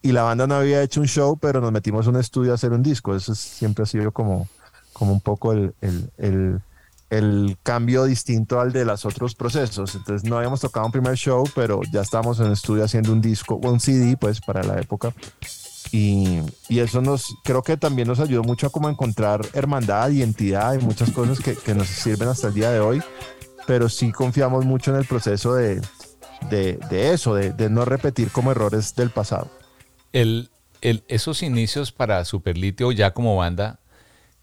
[0.01, 2.55] Y, la banda no había hecho un show, pero nos metimos a un estudio a
[2.55, 3.15] hacer un disco.
[3.15, 4.49] Eso es- siempre ha sido como,
[4.91, 6.61] como un poco el, el, el,
[7.09, 9.95] el cambio distinto al de los otros procesos.
[9.95, 13.21] Entonces no habíamos tocado un primer show, pero ya estábamos en el estudio haciendo un
[13.21, 15.13] disco, un CD, pues para la época.
[15.91, 20.73] Y, y eso nos, creo que también nos ayudó mucho a como encontrar hermandad, identidad
[20.75, 23.01] y muchas cosas que, que nos sirven hasta el día de hoy.
[23.65, 25.81] Pero sí confiamos mucho en el proceso de,
[26.49, 29.49] de, de eso, de, de no repetir como errores del pasado.
[30.13, 30.49] El,
[30.81, 33.79] el- esos inicios para Superlitio ya como banda,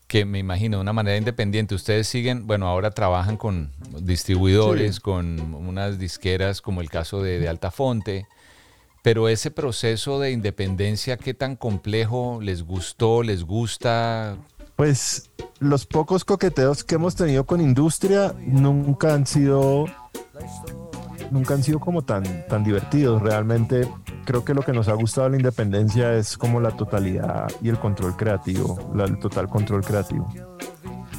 [0.07, 5.01] que me imagino de una manera independiente, ustedes siguen, bueno, ahora trabajan con distribuidores, Sí.
[5.01, 8.27] con unas disqueras como el caso de, de Altafonte,
[9.07, 14.37] pero ese proceso de independencia, ¿qué tan complejo les gustó, les gusta?
[14.75, 19.85] Pues los pocos coqueteos que hemos tenido con industria nunca han sido
[21.31, 23.23] nunca han sido como tan tan divertidos.
[23.23, 23.89] Realmente
[24.25, 27.79] creo que lo que nos ha gustado la independencia es como la totalidad y el
[27.79, 30.27] control creativo, la- el total control creativo.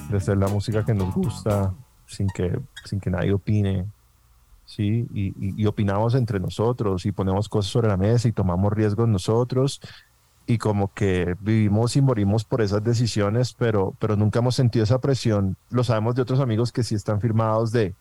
[0.10, 1.74] De hacer la música que nos gusta
[2.06, 3.86] sin que sin que nadie opine.
[4.68, 9.08] Sí, y, y- opinamos entre nosotros y ponemos cosas sobre la mesa y tomamos riesgos
[9.08, 9.80] nosotros
[10.46, 15.00] y como que vivimos y morimos por esas decisiones, pero, pero nunca hemos sentido esa
[15.00, 15.58] presión.
[15.70, 17.96] Lo sabemos de otros amigos que sí están firmados de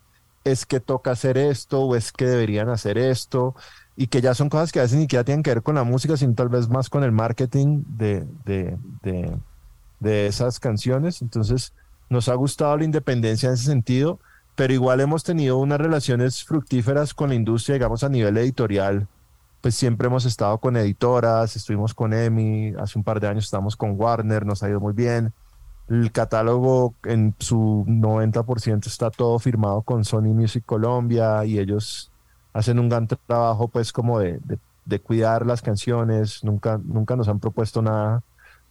[0.45, 3.55] es que toca hacer esto o es que deberían hacer esto
[3.97, 5.85] y que ya son cosas que a veces ni siquiera tienen que ver con la
[5.85, 9.41] música, sino tal vez más con el marketing de, de, de,
[9.99, 11.23] de esas canciones.
[11.23, 11.75] Entonces
[12.09, 14.21] nos ha gustado la independencia en ese sentido,
[14.57, 19.07] pero igual hemos tenido unas relaciones fructíferas con la industria, digamos a nivel editorial
[19.63, 23.75] pues siempre hemos estado con editoras, estuvimos con EMI, hace un par de años estamos
[23.75, 25.33] con Warner, nos ha ido muy bien.
[25.89, 32.13] El catálogo en su 90% está todo firmado con Sony Music Colombia y ellos
[32.53, 37.27] hacen un gran trabajo pues como de, de- de cuidar las canciones, nunca, nunca nos
[37.27, 38.23] han propuesto nada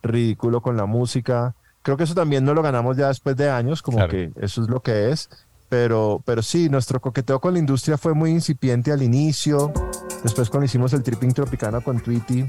[0.01, 1.55] ridículo con la música.
[1.81, 4.11] Creo que eso también no lo ganamos ya después de años, como Claro.
[4.11, 5.29] que eso es lo que es.
[5.69, 9.73] Pero, pero sí, nuestro coqueteo con la industria fue muy incipiente al inicio.
[10.23, 12.45] Después cuando hicimos el Tripping Tropicana con Tweety,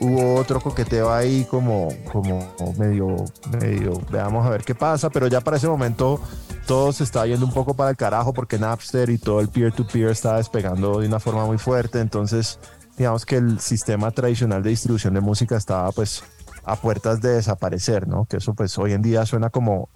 [0.00, 3.24] hubo otro coqueteo ahí como, como medio,
[3.60, 6.20] medio, veamos a ver qué pasa, pero ya para ese momento
[6.66, 10.08] todo se estaba yendo un poco para el carajo porque Napster y todo el peer-to-peer
[10.08, 12.58] estaba despegando de una forma muy fuerte, entonces
[12.96, 16.22] digamos que el sistema tradicional de distribución de música estaba pues
[16.64, 18.24] a puertas de desaparecer, ¿no?
[18.26, 19.88] Que eso pues hoy en día suena como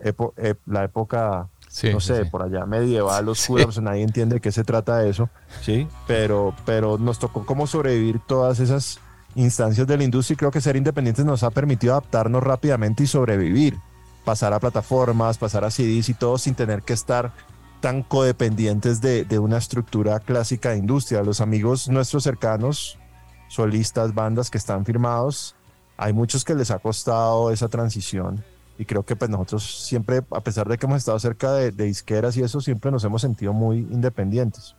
[0.67, 2.31] la época, Sí, no sí, sé, sí.
[2.31, 5.29] por allá medieval, oscura, pues nadie entiende de qué se trata de eso,
[5.61, 5.89] ¿sí?
[6.07, 9.01] Pero, pero nos tocó como sobrevivir todas esas
[9.35, 13.07] instancias de la industria y creo que ser independientes nos ha permitido adaptarnos rápidamente y
[13.09, 13.77] sobrevivir,
[14.25, 17.33] pasar a plataformas, pasar a CDs y todo sin tener que estar
[17.81, 21.25] tan codependientes de, de una estructura clásica de industria.
[21.25, 23.01] Los amigos nuestros cercanos,
[23.49, 25.57] solistas, bandas que están firmados,
[25.97, 28.45] hay muchos que les ha costado esa transición
[28.79, 31.85] y creo que pues nosotros siempre, a pesar de que hemos estado cerca de, de
[31.85, 34.75] disqueras y eso, siempre nos hemos sentido muy independientes.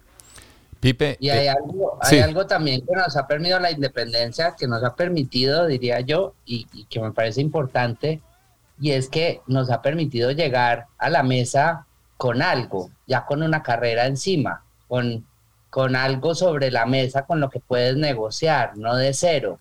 [0.80, 2.16] Pipe, Y hay, eh, algo, sí.
[2.16, 6.34] hay algo también que nos ha permitido la independencia, que nos ha permitido, diría yo,
[6.46, 8.22] y, y que me parece importante,
[8.80, 11.86] y es que nos ha permitido llegar a la mesa
[12.18, 15.26] con algo, ya con una carrera encima, con,
[15.70, 19.60] con algo sobre la mesa con lo que puedes negociar, no de cero.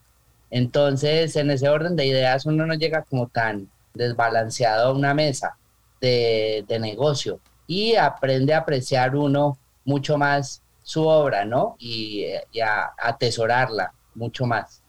[0.50, 5.56] Entonces, en ese orden de ideas, uno no llega como tan desbalanceado una mesa
[6.00, 11.76] de, de negocio y aprende a apreciar uno mucho más su obra, ¿no?
[11.78, 12.26] Y,
[12.62, 14.82] a, atesorarla mucho más.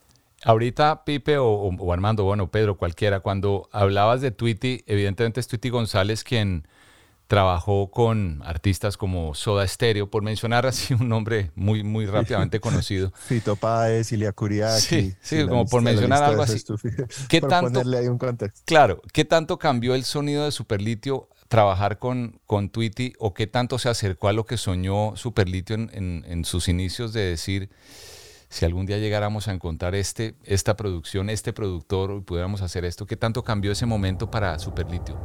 [0.44, 5.70] Ahorita, Pipe o, o- Armando, bueno, Pedro, cualquiera, cuando hablabas de Tweety, evidentemente es Tweety
[5.70, 6.68] González quien
[7.28, 13.12] trabajó con artistas como Soda Stereo, por mencionar así un nombre muy, muy rápidamente conocido.
[13.16, 14.82] Fito Páez, Ilia Kuriaki.
[14.82, 16.64] Sí, sí, como por lista- mencionar algo así.
[17.30, 18.62] ¿Qué Por tanto- ponerle ahí un contexto.
[18.66, 23.78] Claro, ¿qué tanto cambió el sonido de Superlitio trabajar con, con Tweety o qué tanto
[23.80, 27.70] se acercó a lo que soñó Superlitio en, en- en sus inicios de decir,
[28.50, 33.06] si algún día llegáramos a encontrar este, esta producción, este productor y pudiéramos hacer esto,
[33.06, 35.20] ¿qué tanto cambió ese momento para Superlitio?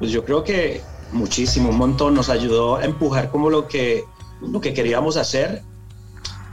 [0.00, 0.80] Pues yo creo que
[1.12, 4.04] muchísimo, un montón nos ayudó a empujar como lo que,
[4.40, 5.62] lo que queríamos hacer,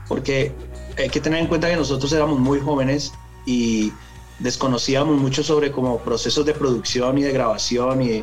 [0.06, 0.52] porque
[0.96, 3.12] hay que tener en cuenta que nosotros éramos muy jóvenes
[3.46, 3.92] y
[4.38, 8.22] desconocíamos mucho sobre como procesos de producción y de grabación y,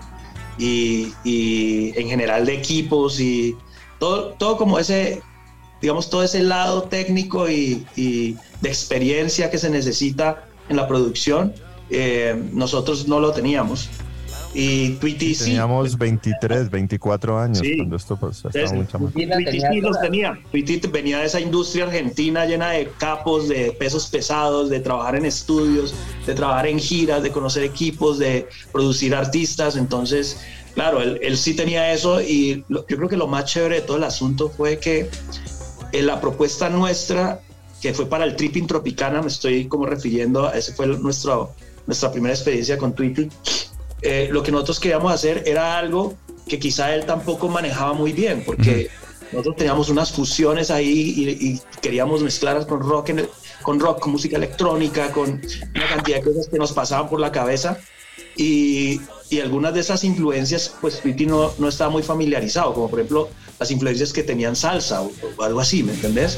[0.57, 3.57] y, y en general de equipos y
[3.99, 5.21] todo, todo como ese,
[5.81, 11.53] digamos, todo ese lado técnico y, y de experiencia que se necesita en la producción,
[11.89, 13.89] eh, nosotros no lo teníamos.
[14.57, 15.43] Y Tweety sí.
[15.45, 17.75] Teníamos 23, 24 años Sí.
[17.75, 18.47] cuando esto pasó.
[18.47, 19.11] Estaba Entonces, muy chamaco.
[19.11, 20.39] Tweety sí los tenía.
[20.49, 25.25] Tweety venía de esa industria argentina llena de capos, de pesos pesados, de trabajar en
[25.25, 25.93] estudios,
[26.25, 29.75] de trabajar en giras, de conocer equipos, de producir artistas.
[29.75, 30.37] Entonces,
[30.73, 33.81] claro, él, él sí tenía eso y lo- yo creo que lo más chévere de
[33.81, 35.09] todo el asunto fue que
[35.91, 37.41] en la propuesta nuestra,
[37.81, 41.51] que fue para el Tripping Tropicana, me estoy como refiriendo, a ese fue el- nuestro,
[41.87, 43.27] nuestra primera experiencia con Tweety,
[44.05, 46.13] eh, lo que nosotros queríamos hacer era algo
[46.47, 48.89] que quizá él tampoco manejaba muy bien, porque
[49.31, 53.29] nosotros teníamos unas fusiones ahí y, y queríamos mezclarlas con rock, en el-
[53.63, 55.41] con rock, con música electrónica, con
[55.75, 57.79] una cantidad de cosas que nos pasaban por la cabeza.
[58.37, 62.99] Y, y algunas de esas influencias, pues Tweety no, no estaba muy familiarizado, como por
[62.99, 66.37] ejemplo las influencias que tenían salsa o, o algo así, ¿me entendés?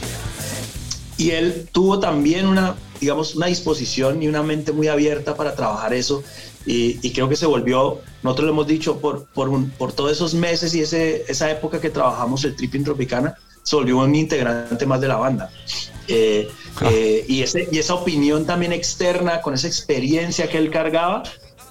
[1.17, 5.93] Y él tuvo también una, digamos, una disposición y una mente muy abierta para trabajar
[5.93, 6.23] eso.
[6.67, 10.12] Y, y creo que se volvió, nosotros lo hemos dicho, por, por, un- por todos
[10.12, 14.86] esos meses y ese, esa época que trabajamos el Tripping Tropicana, se volvió un integrante
[14.86, 15.49] más de la banda.
[16.10, 16.47] Eh,
[16.82, 21.23] eh, y, ese, y esa opinión también externa, con esa experiencia que él cargaba,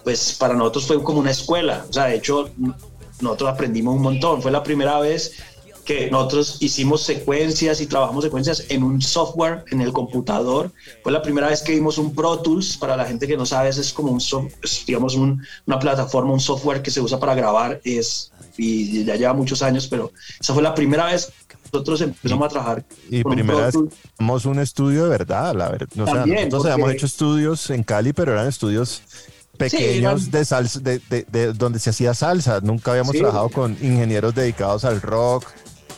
[0.02, 1.85] pues para nosotros fue como una escuela.
[1.88, 2.48] O sea, de hecho,
[3.20, 4.40] nosotros aprendimos un montón.
[4.42, 5.32] Fue la primera vez
[5.87, 10.72] que nosotros hicimos secuencias y trabajamos secuencias en un software, en el computador.
[11.03, 12.77] Fue la primera vez que vimos un Pro Tools.
[12.77, 14.20] Para la gente que no sabe, es como un,
[14.87, 17.81] digamos, un- una plataforma, un software que se usa para grabar.
[17.85, 22.46] Es, y ya lleva muchos años, pero esa fue la primera vez que nosotros empezamos
[22.46, 22.85] a trabajar.
[23.09, 25.88] Y con un primera Pro vez hicimos un estudio de verdad, la verdad.
[25.92, 29.03] O sea, También, nosotros porque- habíamos hecho estudios en Cali, pero eran estudios
[29.57, 32.61] pequeños eran- de salsa, de, de- de donde se hacía salsa.
[32.61, 33.18] Nunca habíamos Sí.
[33.18, 35.44] trabajado con ingenieros dedicados al rock,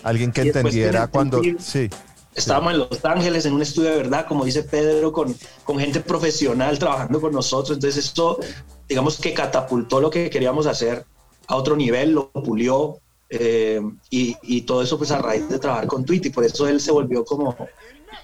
[0.03, 1.41] alguien que entendiera cuando.
[1.59, 1.89] Sí.
[2.35, 6.01] Estábamos en Los Ángeles en un estudio de verdad, como dice Pedro, con, con gente
[6.01, 7.77] profesional trabajando con nosotros.
[7.77, 8.39] Entonces esto,
[8.89, 11.05] digamos que catapultó lo que queríamos hacer
[11.49, 15.89] a otro nivel, lo pulió eh, y, y todo eso pues a raíz de trabajar
[15.89, 16.31] con Tweety.
[16.31, 17.57] Por eso él se volvió como,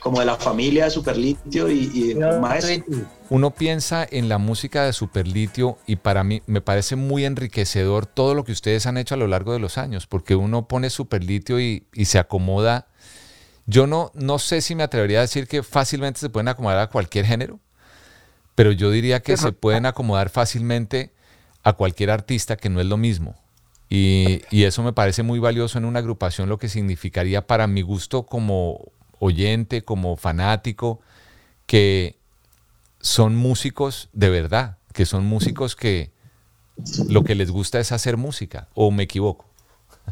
[0.01, 2.85] como de la familia de Superlitio y, y maestro.
[3.31, 8.35] Uno piensa en la música de Superlitio y para mí me parece muy enriquecedor todo
[8.35, 11.59] lo que ustedes han hecho a lo largo de los años, porque uno pone Superlitio
[11.59, 12.87] y, y se acomoda.
[13.67, 16.91] Yo no, no sé si me atrevería a decir que fácilmente se pueden acomodar a
[16.91, 17.61] cualquier género,
[18.55, 21.13] pero yo diría que se pueden acomodar fácilmente
[21.63, 23.37] a cualquier artista que no es lo mismo.
[23.89, 27.81] Y, y eso me parece muy valioso en una agrupación, lo que significaría para mi
[27.81, 28.93] gusto como
[29.25, 31.01] oyente, como fanático,
[31.67, 32.17] que
[33.01, 36.11] son músicos de verdad, que son músicos que
[37.09, 39.47] lo que les gusta es hacer música, o me equivoco.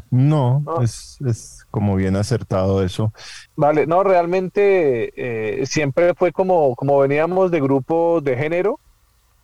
[0.09, 3.13] No, es, es como bien acertado eso.
[3.55, 8.79] Vale, no, realmente eh, siempre fue como, como veníamos de grupos de género,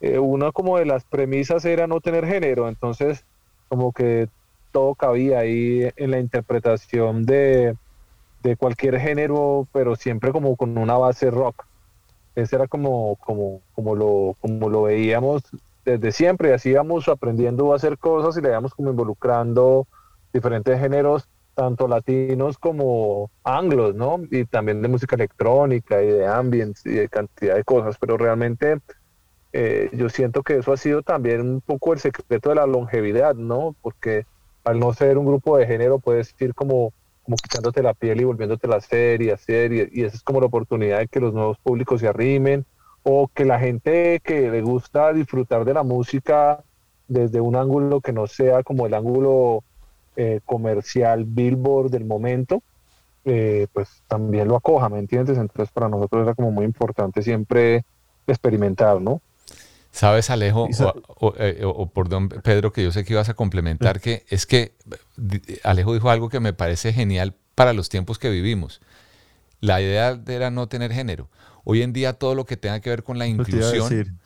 [0.01, 3.25] eh, una como de las premisas era no tener género, entonces
[3.67, 4.29] como que
[4.71, 7.75] todo cabía ahí en la interpretación de,
[8.43, 11.65] de cualquier género, pero siempre como con una base rock.
[12.35, 15.43] Ese era como, como, como, lo, como lo veíamos
[15.85, 19.87] desde siempre, y así íbamos aprendiendo a hacer cosas y le íbamos como involucrando
[20.31, 24.19] diferentes géneros, tanto latinos como anglos, ¿no?
[24.29, 28.79] Y también de música electrónica y de ambience y de cantidad de cosas, pero realmente
[29.51, 33.35] eh, yo siento que eso ha sido también un poco el secreto de la longevidad,
[33.35, 33.75] ¿no?
[33.81, 34.25] Porque
[34.63, 36.93] al no ser un grupo de género puedes ir como,
[37.29, 40.47] como quitándote la piel y volviéndote la serie, hacer, y, y esa es como la
[40.47, 42.65] oportunidad de que los nuevos públicos se arrimen,
[43.03, 46.63] o que la gente que le gusta disfrutar de la música
[47.07, 49.63] desde un ángulo que no sea como el ángulo
[50.15, 52.63] eh, comercial billboard del momento,
[53.25, 55.37] eh, pues también lo acoja, ¿me entiendes?
[55.37, 57.83] Entonces para nosotros era como muy importante siempre
[58.25, 59.21] experimentar, ¿no?
[59.91, 60.69] Sabes, Alejo,
[61.07, 64.45] o, eh, o, por don Pedro, que yo sé que ibas a complementar, que es
[64.45, 64.73] que
[65.63, 68.81] Alejo dijo algo que me parece genial para los tiempos que vivimos.
[69.61, 71.27] La idea era no tener género.
[71.63, 74.17] Hoy en día todo lo que tenga que ver con la inclusión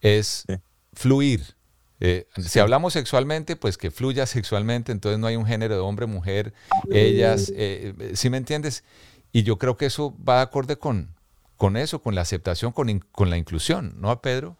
[0.00, 0.44] es
[0.92, 1.54] fluir.
[2.00, 6.06] Eh, si hablamos sexualmente, pues que fluya sexualmente, entonces no hay un género de hombre,
[6.06, 6.52] mujer,
[6.90, 8.82] ellas, eh, ¿sí me entiendes?
[9.30, 11.14] Y yo creo que eso va de acorde con,
[11.56, 14.56] con eso, con la aceptación, con, con la inclusión, ¿no, Pedro?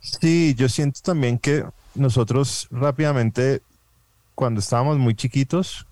[0.00, 3.62] Sí, yo siento también que nosotros rápidamente,
[4.34, 5.86] cuando estábamos muy chiquitos,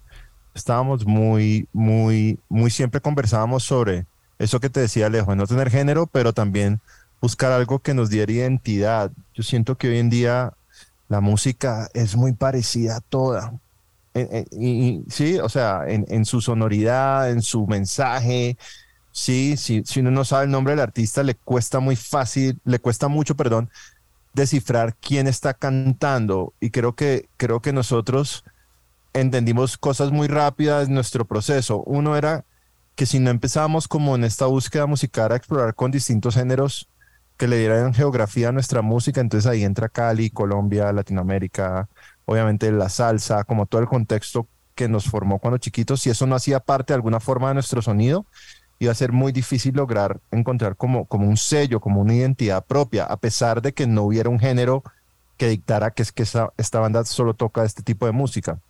[0.55, 4.07] estábamos muy, muy, muy siempre conversábamos sobre
[4.39, 6.81] eso que te decía Alejo, no tener género, pero también
[7.21, 9.11] buscar algo que nos diera identidad.
[9.35, 10.53] Yo siento que hoy en día
[11.09, 13.53] la música es muy parecida a toda.
[14.53, 18.57] y, sí, o sea, en, su sonoridad, en su mensaje.
[19.13, 22.79] Sí, sí, si uno no sabe el nombre del artista, le cuesta muy fácil, le
[22.79, 23.69] cuesta mucho, perdón,
[24.33, 26.55] descifrar quién está cantando.
[26.61, 28.45] Y creo que, creo que nosotros
[29.13, 31.83] entendimos cosas muy rápidas en nuestro proceso.
[31.85, 32.45] Uno era
[32.95, 36.89] que si no empezábamos como en esta búsqueda musical a explorar con distintos géneros
[37.37, 41.89] que le dieran geografía a nuestra música, entonces ahí entra Cali, Colombia, Latinoamérica,
[42.25, 46.35] obviamente la salsa, como todo el contexto que nos formó cuando chiquitos, si eso no
[46.35, 48.27] hacía parte de alguna forma de nuestro sonido,
[48.79, 53.05] iba a ser muy difícil lograr encontrar como, como un sello, como una identidad propia,
[53.05, 54.83] a pesar de que no hubiera un género
[55.37, 58.61] que dictara que es que esta, esta banda solo toca este tipo de música.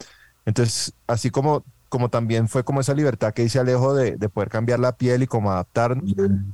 [0.46, 4.48] Entonces, así como, como también fue como esa libertad que dice Alejo de, de poder
[4.48, 5.96] cambiar la piel y como adaptar,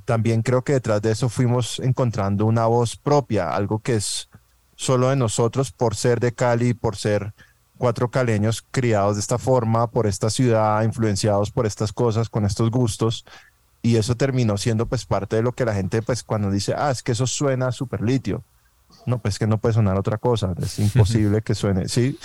[0.05, 4.30] también creo que detrás de eso fuimos encontrando una voz propia, algo que es
[4.76, 7.34] solo de nosotros por ser de Cali, por ser
[7.79, 12.70] cuatro caleños criados de esta forma, por esta ciudad, influenciados por estas cosas, con estos
[12.70, 13.25] gustos.
[13.83, 16.91] Y eso terminó siendo pues parte de lo que la gente pues cuando dice, ah,
[16.91, 18.43] es que eso suena súper litio.
[19.07, 21.89] No, pues que no puede sonar otra cosa, es imposible que suene.
[21.89, 22.18] Sí,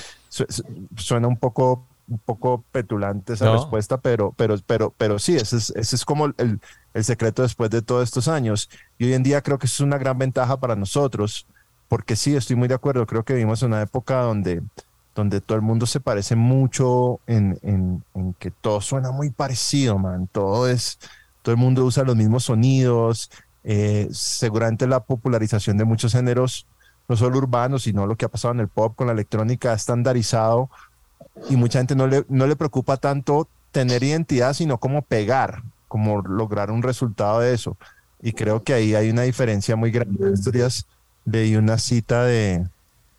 [0.96, 5.70] suena un poco un poco petulante esa respuesta, pero, pero, pero, pero sí, ese es,
[5.76, 6.60] ese es como el,
[6.94, 8.70] el, secreto después de todos estos años.
[8.98, 11.46] Y hoy en día creo que eso es una gran ventaja para nosotros,
[11.88, 14.64] porque sí, estoy muy de acuerdo, creo que vivimos en una época donde,
[15.16, 19.98] donde todo el mundo se parece mucho en, en, en que todo suena muy parecido,
[19.98, 21.00] man, todo es,
[21.42, 23.30] todo el mundo usa los mismos sonidos,
[23.64, 26.66] eh, seguramente la popularización de muchos géneros,
[27.08, 29.76] no solo urbanos, sino lo que ha pasado en el pop con la electrónica, ha
[29.76, 30.70] estandarizado
[31.50, 36.22] y mucha gente no le, no le preocupa tanto tener identidad, sino como pegar, como
[36.22, 37.78] lograr un resultado de eso.
[38.22, 40.34] Y creo que ahí hay una diferencia muy grande.
[40.34, 40.88] Estos días
[41.26, 42.68] leí una cita de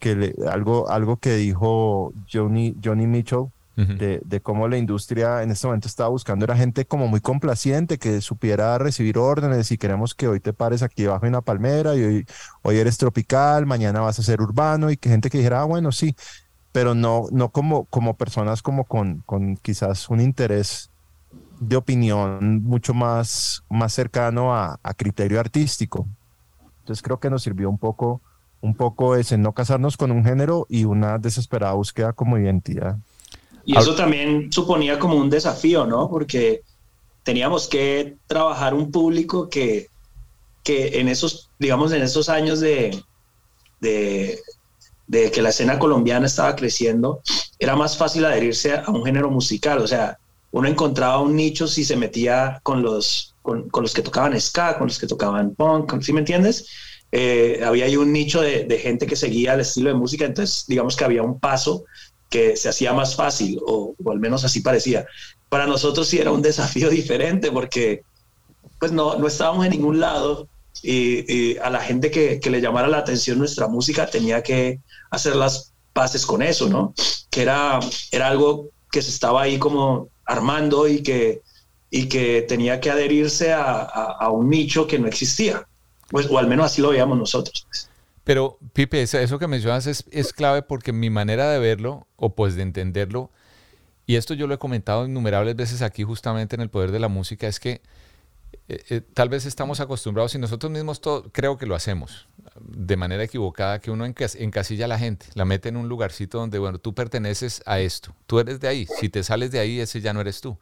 [0.00, 3.46] que le, algo, algo que dijo Johnny, Johnny Mitchell,
[3.76, 8.20] de, cómo la industria en este momento estaba buscando era gente como muy complaciente, que
[8.20, 12.02] supiera recibir órdenes y queremos que hoy te pares aquí debajo de una palmera y
[12.02, 12.26] hoy,
[12.60, 15.92] hoy eres tropical, mañana vas a ser urbano y que gente que dijera, ah, bueno,
[15.92, 16.14] sí,
[16.72, 20.90] pero no, no como, como personas como con, con quizás un interés
[21.58, 26.06] de opinión mucho más, más cercano a, a, criterio artístico.
[26.80, 28.20] Entonces creo que nos sirvió un poco,
[28.60, 32.96] un poco ese no casarnos con un género y una desesperada búsqueda como identidad.
[33.64, 36.08] Y eso también suponía como un desafío, ¿no?
[36.08, 36.62] Porque
[37.22, 39.88] teníamos que trabajar un público que,
[40.64, 43.02] que en esos, digamos, en esos años de,
[43.80, 44.40] de,
[45.30, 47.22] que la escena colombiana estaba creciendo,
[47.58, 49.78] era más fácil adherirse a un género musical.
[49.78, 50.18] O sea,
[50.50, 54.88] uno encontraba un nicho si se metía con los, con los que tocaban ska, con
[54.88, 56.66] los que tocaban punk, ¿sí me entiendes?
[57.12, 60.64] Eh, había ahí un nicho de, de, gente que seguía el estilo de música, entonces
[60.68, 61.84] digamos que había un paso
[62.28, 65.06] que se hacía más fácil, o, o al menos así parecía.
[65.48, 68.02] Para nosotros sí era un desafío diferente porque
[68.78, 70.48] pues no, no estábamos en ningún lado
[70.82, 74.80] y, y a la gente que, que, le llamara la atención nuestra música tenía que
[75.10, 76.94] hacer las paces con eso, ¿no?
[77.28, 77.80] Que era,
[78.12, 81.42] era algo que se estaba ahí como armando y que,
[81.90, 85.66] y que tenía que adherirse a, a, a un nicho que no existía
[86.10, 87.66] pues, o al menos así lo veíamos nosotros.
[87.68, 87.88] Pues.
[88.24, 92.54] Pero, Pipe, eso que mencionas es, es, clave porque mi manera de verlo, o pues
[92.54, 93.30] de entenderlo,
[94.06, 97.08] y esto yo lo he comentado innumerables veces aquí justamente en el poder de la
[97.08, 97.80] música, es que
[98.68, 102.26] eh, eh, tal vez estamos acostumbrados y nosotros mismos todo, creo que lo hacemos
[102.60, 106.38] de manera equivocada, que uno encas, encasilla a la gente, la mete en un lugarcito
[106.38, 109.80] donde, bueno, tú perteneces a esto, tú eres de ahí, si te sales de ahí,
[109.80, 110.58] ese ya no eres tú.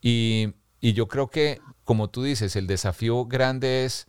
[0.00, 4.06] Y, y yo creo que, como tú dices, el desafío grande es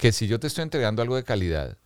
[0.00, 1.76] que si yo te estoy entregando algo de calidad,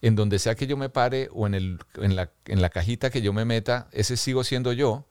[0.00, 3.10] en donde sea que yo me pare o en, el, en, la, en la cajita
[3.10, 5.04] que yo me meta, ese sigo siendo yo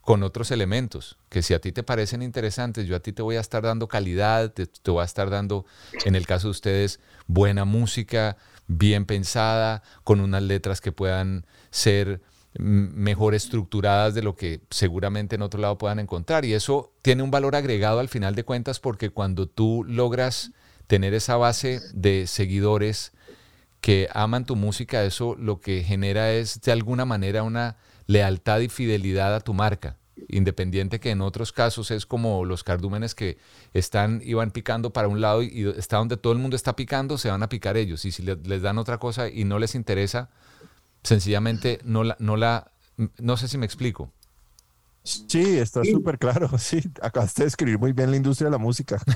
[0.00, 3.36] con otros elementos, que si a ti te parecen interesantes, yo a ti te voy
[3.36, 5.66] a estar dando calidad, te, te voy a estar dando,
[6.04, 6.98] en el caso de ustedes,
[7.28, 8.36] buena música,
[8.66, 12.20] bien pensada, con unas letras que puedan ser
[12.58, 16.44] mejor estructuradas de lo que seguramente en otro lado puedan encontrar.
[16.44, 20.50] Y eso tiene un valor agregado al final de cuentas porque cuando tú logras
[20.90, 23.12] tener esa base de seguidores
[23.80, 27.76] que aman tu música, eso lo que genera es de alguna manera una
[28.06, 29.98] lealtad y fidelidad a tu marca.
[30.28, 33.38] Independiente que en otros casos es como los cardúmenes que
[33.72, 37.18] están y van picando para un lado y está donde todo el mundo está picando,
[37.18, 38.04] se van a picar ellos.
[38.04, 40.28] Y si les dan otra cosa y no les interesa,
[41.04, 44.12] sencillamente no la, no la, no sé si me explico.
[45.02, 46.18] Sí, está súper sí.
[46.18, 46.58] claro.
[46.58, 48.98] Sí, acabaste de escribir muy bien la industria de la música.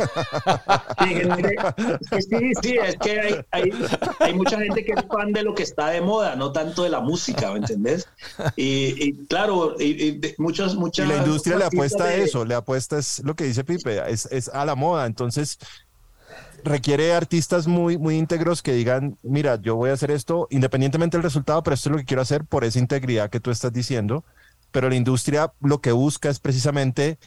[1.04, 3.70] Sí, sí, sí, es que hay, hay,
[4.20, 6.88] hay, mucha gente que es fan de lo que está de moda, no tanto de
[6.88, 8.08] la música, ¿me entendés?
[8.56, 11.06] Y, y claro, y, y muchos, muchas.
[11.06, 12.10] Y la industria le apuesta de...
[12.10, 15.06] a eso, le apuesta es lo que dice Pipe, es, es a la moda.
[15.06, 15.58] Entonces,
[16.64, 21.24] requiere artistas muy, muy íntegros que digan, mira, yo voy a hacer esto independientemente del
[21.24, 24.24] resultado, pero esto es lo que quiero hacer por esa integridad que tú estás diciendo
[24.74, 27.20] pero la industria lo que busca es precisamente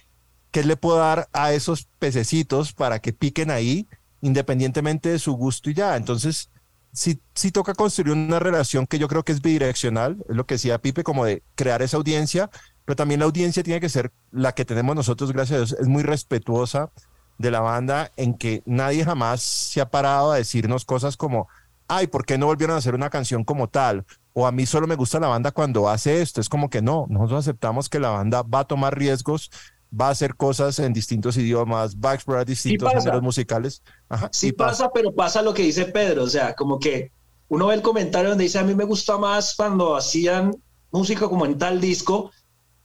[0.52, 3.88] qué le puedo dar a esos pececitos para que piquen ahí,
[4.20, 5.95] independientemente de su gusto y ya.
[5.95, 6.50] Entonces,
[6.91, 10.56] sí, sí toca construir una relación que yo creo que es bidireccional, es lo que
[10.56, 12.50] decía Pipe, como de crear esa audiencia,
[12.84, 15.88] pero también la audiencia tiene que ser la que tenemos nosotros, gracias a Dios, es
[15.88, 16.91] muy respetuosa
[17.38, 21.48] de la banda en que nadie jamás se ha parado a decirnos cosas como,
[21.88, 24.06] ay, ¿por qué no volvieron a hacer una canción como tal?
[24.40, 26.40] O a mí solo me gusta la banda cuando hace esto.
[26.40, 29.50] Es como que no, nosotros aceptamos que la banda va a tomar riesgos,
[29.92, 33.82] va a hacer cosas en distintos idiomas, va a explorar distintos sí géneros musicales.
[34.08, 37.12] Ajá, sí, pasa, pasa, pero pasa lo que dice Pedro, o sea, como que
[37.48, 40.56] uno ve el comentario donde dice, a mí me gusta más cuando hacían
[40.92, 42.30] música como en tal disco,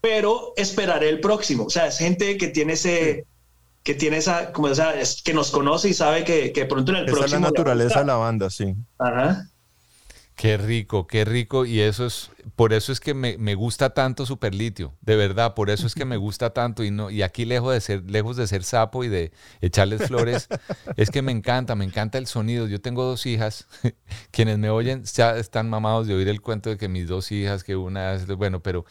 [0.01, 1.65] pero esperaré el próximo.
[1.65, 3.27] O sea, es gente que tiene ese...
[3.83, 6.97] que tiene esa, como esa, es, que nos conoce y sabe que, que pronto en
[6.97, 7.27] el esa próximo.
[7.37, 8.75] es la naturaleza de la banda, sí.
[8.99, 9.49] Ajá.
[10.35, 11.67] Qué rico, qué rico.
[11.67, 15.71] Y eso es, por eso es que me, me, gusta tanto Superlitio, de verdad, por
[15.71, 16.85] eso es que me gusta tanto.
[16.85, 20.49] Y no, y aquí lejos de ser, lejos de ser sapo y de echarles flores,
[20.97, 22.67] es que me encanta, me encanta el sonido.
[22.67, 23.67] Yo tengo dos hijas,
[24.31, 27.63] quienes me oyen ya están mamados de oír el cuento de que mis dos hijas,
[27.63, 28.85] que una bueno, pero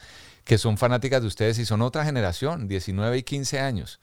[0.43, 3.99] que son fanáticas de ustedes y son otra generación, 19 y 15 años.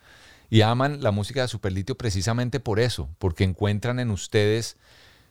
[0.51, 4.76] Y aman la música de Superlitio precisamente por eso, porque encuentran en ustedes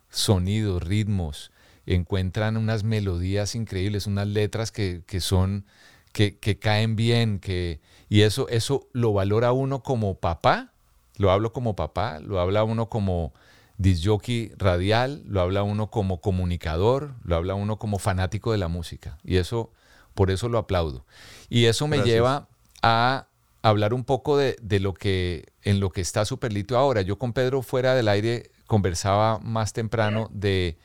[0.09, 1.51] sonidos, ritmos,
[1.87, 5.65] encuentran unas melodías increíbles, unas letras que, que son,
[6.11, 7.79] que, que, caen bien, que,
[8.09, 10.73] y eso, eso lo valora uno como papá,
[11.17, 13.33] lo hablo como papá, lo habla uno como
[13.77, 19.17] disjockey radial, lo habla uno como comunicador, lo habla uno como fanático de la música,
[19.23, 19.71] y eso,
[20.13, 21.05] por eso lo aplaudo.
[21.49, 22.15] Y eso me Gracias.
[22.15, 22.47] lleva
[22.83, 23.27] a
[23.61, 27.01] hablar un poco de, de, lo que, en lo que está Superlito ahora.
[27.01, 30.77] Yo con Pedro fuera del aire conversaba más temprano de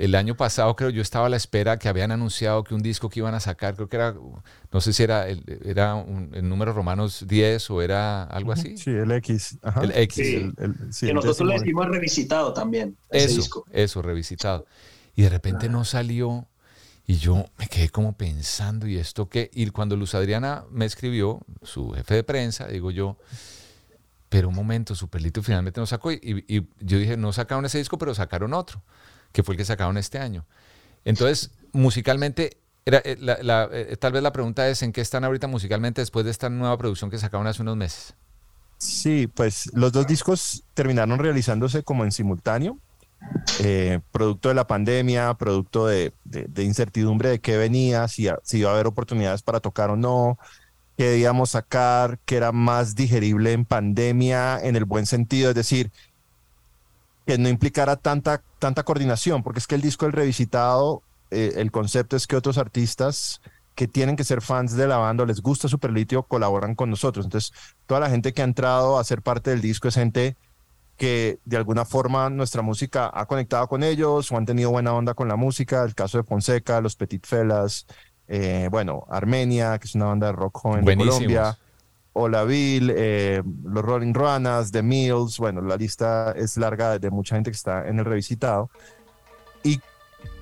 [0.00, 3.10] el año pasado creo yo estaba a la espera que habían anunciado que un disco
[3.10, 4.14] que iban a sacar, creo que era,
[4.72, 8.78] no sé si era el, era un, el número romanos 10 o era algo así.
[8.78, 9.58] Sí, el X.
[9.62, 9.82] Ajá.
[9.82, 10.14] El X.
[10.14, 10.34] Sí.
[10.36, 12.96] El, el, sí, que nosotros le decimos revisitado también.
[13.10, 13.64] Eso, ese disco.
[13.70, 14.66] eso, revisitado.
[15.14, 15.70] Y de repente ah.
[15.70, 16.48] no salió
[17.06, 19.50] y yo me quedé como pensando, ¿y esto qué?
[19.52, 23.18] Y cuando Luz Adriana me escribió, su jefe de prensa, digo yo,
[24.30, 27.98] pero un momento, Superlito finalmente nos sacó y, y yo dije, no sacaron ese disco,
[27.98, 28.82] pero sacaron otro
[29.32, 30.46] que fue el que sacaron este año.
[31.04, 35.24] Entonces, musicalmente, Era, eh, la- la- eh, tal vez la pregunta es, ¿en qué están
[35.24, 38.14] ahorita musicalmente después de esta nueva producción que sacaron hace unos meses?
[38.78, 42.80] Sí, pues los dos discos terminaron realizándose como en simultáneo,
[43.56, 48.58] eh, producto de la pandemia, producto de, de- de incertidumbre de qué venía, si, si
[48.60, 50.38] iba a haber oportunidades para tocar o no,
[50.96, 55.92] qué debíamos sacar, que era más digerible en pandemia en el buen sentido, es decir,
[57.30, 61.70] que no implicara tanta, tanta coordinación, porque es que el disco El Revisitado, eh, el
[61.70, 63.40] concepto es que otros artistas
[63.76, 67.24] que tienen que ser fans de la banda o les gusta Superlitio colaboran con nosotros.
[67.24, 67.52] Entonces,
[67.86, 70.36] toda la gente que ha entrado a ser parte del disco es gente
[70.96, 75.14] que de alguna forma nuestra música ha conectado con ellos o han tenido buena onda
[75.14, 75.84] con la música.
[75.84, 77.86] El caso de Fonseca, los Petit Felas,
[78.26, 80.96] eh, bueno, Armenia, que es una banda de rock joven de.
[80.96, 81.56] Colombia.
[82.12, 87.50] Olaville, eh, los Rolling Ruanas, The Mills, bueno, la lista es larga de mucha gente
[87.50, 88.70] que está en el revisitado.
[89.62, 89.80] Y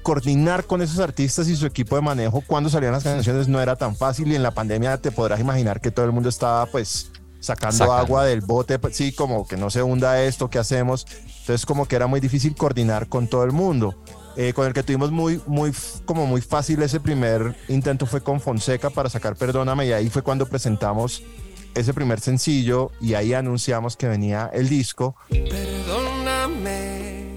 [0.03, 3.77] coordinar con esos artistas y su equipo de manejo cuando salían las canciones no era
[3.77, 7.13] tan fácil y en la pandemia te podrás imaginar que todo el mundo estaba pues
[7.41, 7.95] sacando Sacando.
[7.95, 11.07] agua del bote, pues, sí, como que no se hunda esto, ¿qué hacemos?
[11.41, 13.95] Entonces como que era muy difícil coordinar con todo el mundo.
[14.37, 15.73] Eh, con el que tuvimos muy, muy,
[16.05, 20.23] como muy fácil ese primer intento fue con Fonseca para sacar Perdóname y ahí fue
[20.23, 21.25] cuando presentamos
[21.75, 25.17] ese primer sencillo y ahí anunciamos que venía el disco.
[25.29, 27.37] Perdóname,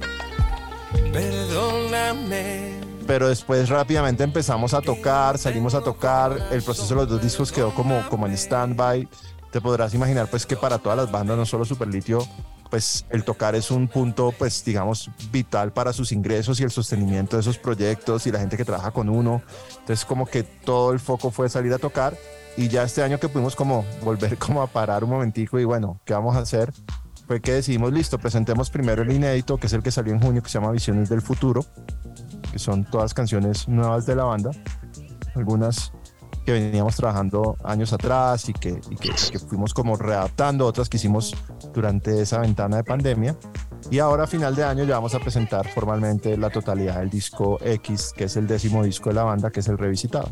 [1.12, 2.80] perdóname.
[3.08, 7.52] pero después rápidamente empezamos a tocar, salimos a tocar, el proceso de los dos discos
[7.52, 9.08] quedó como, como en stand-by.
[9.52, 12.26] Te podrás imaginar pues que para todas las bandas, no solo Superlitio,
[12.70, 17.36] pues el tocar es un punto pues digamos vital para sus ingresos y el sostenimiento
[17.36, 19.42] de esos proyectos y la gente que trabaja con uno.
[19.72, 22.16] Entonces como que todo el foco fue salir a tocar
[22.58, 26.00] y ya este año que pudimos como volver como a parar un momentico y bueno,
[26.06, 26.74] ¿qué vamos a hacer?
[27.28, 30.44] Fue que decidimos, listo, presentemos primero el inédito, que es el que salió en junio,
[30.44, 31.66] que se llama Visiones del Futuro,
[32.52, 34.52] que son todas canciones nuevas de la banda,
[35.36, 35.94] algunas
[36.46, 40.98] que veníamos trabajando años atrás y que, y que, que fuimos como readaptando, otras que
[40.98, 41.36] hicimos
[41.74, 43.38] durante esa ventana de pandemia.
[43.90, 47.60] Y ahora a final de año ya vamos a presentar formalmente la totalidad del disco
[47.62, 50.30] X, que es el décimo disco de la banda, que es el revisitado.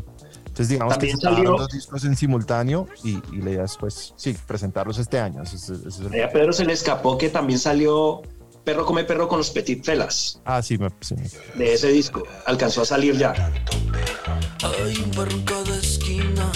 [0.60, 4.12] Entonces digamos que También salió- dos discos en simultáneo y, y la idea es pues
[4.16, 5.42] sí, presentarlos este año.
[5.42, 8.20] Ese es- ese es el- a Pedro se le escapó que también salió
[8.62, 11.14] Perro come perro con los Petit Felas Ah, sí, me, sí.
[11.54, 12.24] de ese disco.
[12.44, 13.32] Alcanzó a salir ya.
[14.62, 16.52] Hay un perro en cada esquina.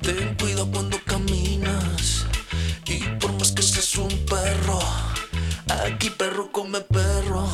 [0.00, 2.26] Ten cuidado cuando caminas.
[2.86, 4.80] Y por más que seas un perro,
[5.86, 7.46] aquí perro come perro.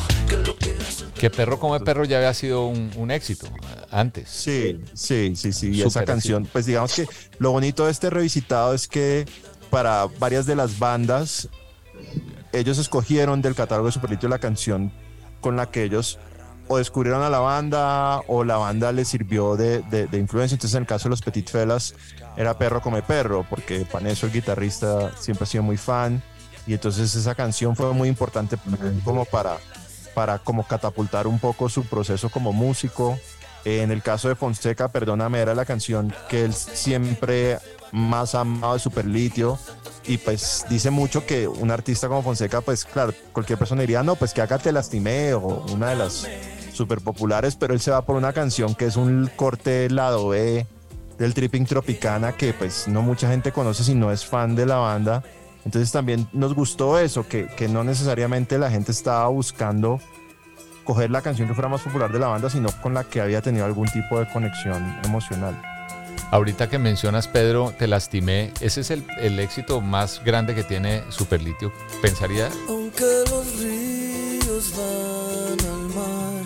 [1.19, 4.29] Que Perro come Perro ya había sido un, un éxito eh, antes.
[4.29, 5.71] Sí, sí, sí, sí.
[5.71, 7.07] Y esa canción, pues digamos que
[7.39, 9.25] lo bonito de este revisitado es que
[9.69, 11.49] para varias de las bandas,
[12.53, 14.91] ellos escogieron del catálogo de Superlitio la canción
[15.41, 16.17] con la que ellos
[16.67, 20.55] o descubrieron a la banda o la banda les sirvió de, de- de influencia.
[20.55, 21.95] Entonces, en el caso de los Petit Felas,
[22.37, 26.21] era Perro come Perro, porque Paneso, el guitarrista, siempre ha sido muy fan.
[26.67, 28.55] Y entonces esa canción fue muy importante
[29.03, 29.57] como para,
[30.19, 33.17] para como catapultar un poco su proceso como músico.
[33.63, 37.57] En el caso de Fonseca, Perdóname, era la canción que él siempre
[37.93, 39.57] más amado de Superlitio.
[40.05, 44.17] Y pues dice mucho que un artista como Fonseca, pues claro, cualquier persona diría, no,
[44.17, 46.27] pues que acá te lastimé o una de las
[46.73, 50.67] super populares, pero él se va por una canción que es un corte lado B
[51.17, 54.79] del Tripping Tropicana que pues no mucha gente conoce si no es fan de la
[54.79, 55.23] banda.
[55.69, 60.01] Entonces también nos gustó eso, que, que no necesariamente la gente estaba buscando
[60.83, 63.39] coger la canción que fuera más popular de la banda, sino con la que había
[63.43, 65.61] tenido algún tipo de conexión emocional.
[66.31, 68.51] Ahorita que mencionas, Pedro, te lastimé.
[68.61, 71.71] Ese es el, el éxito más grande que tiene Superlitio.
[72.01, 76.43] Pensaría, Aunque los ríos van al mar.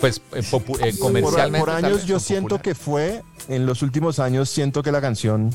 [0.00, 1.66] pues, eh, eh, Por- comercialmente.
[1.66, 2.62] Por, tal años yo siento popular.
[2.62, 5.50] que fue, en los últimos años siento que la canción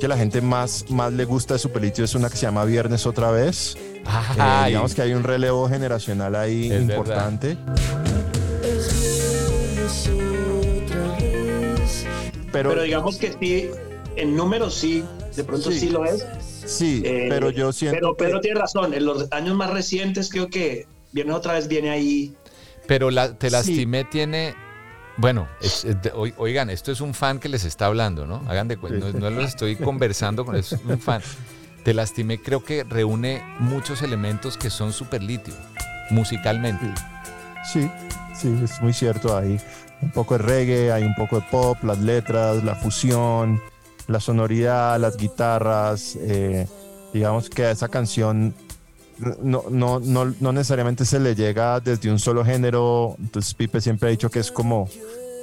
[0.00, 3.06] que la gente más, más le gusta de Superlitio es una que se llama Viernes
[3.06, 3.76] otra vez.
[3.76, 7.56] Eh, digamos que hay un relevo generacional ahí Es importante.
[11.18, 12.06] Viernes.
[12.52, 13.70] Pero, Pero digamos que sí,
[14.16, 15.88] en números sí, de pronto sí, Sí.
[15.90, 16.24] lo es.
[16.66, 20.30] sí, Eh, pero yo siento Pero que- Pedro tiene razón, en los años más recientes
[20.30, 22.34] creo que viene otra vez, viene ahí.
[22.86, 23.52] Pero la, te Sí.
[23.52, 24.54] lastimé tiene.
[25.18, 25.48] Bueno,
[26.36, 28.42] oigan, esto es un fan que les está hablando, ¿no?
[28.48, 31.22] Hagan de cuenta, no, no lo estoy conversando con es un fan.
[31.84, 35.54] Te lastimé, creo que reúne muchos elementos que son superlitio,
[36.10, 36.92] musicalmente.
[37.72, 37.88] Sí,
[38.34, 39.36] sí, es muy cierto.
[39.36, 39.60] Hay
[40.02, 43.60] un poco de reggae, hay un poco de pop, las letras, la fusión,
[44.08, 46.16] la sonoridad, las guitarras.
[46.20, 46.66] eh,
[47.12, 48.54] digamos que a esa canción
[49.42, 53.16] no, no, no, no necesariamente se le llega desde un solo género.
[53.18, 54.88] Entonces Pipe siempre ha dicho que es como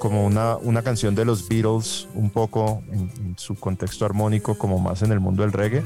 [0.03, 5.01] como una, una canción de los Beatles, un poco en, su contexto armónico, como más
[5.01, 5.82] en el mundo del reggae.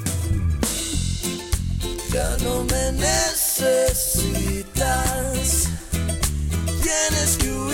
[2.12, 4.24] Ya no me necesitas.
[6.82, 7.67] Tienes que.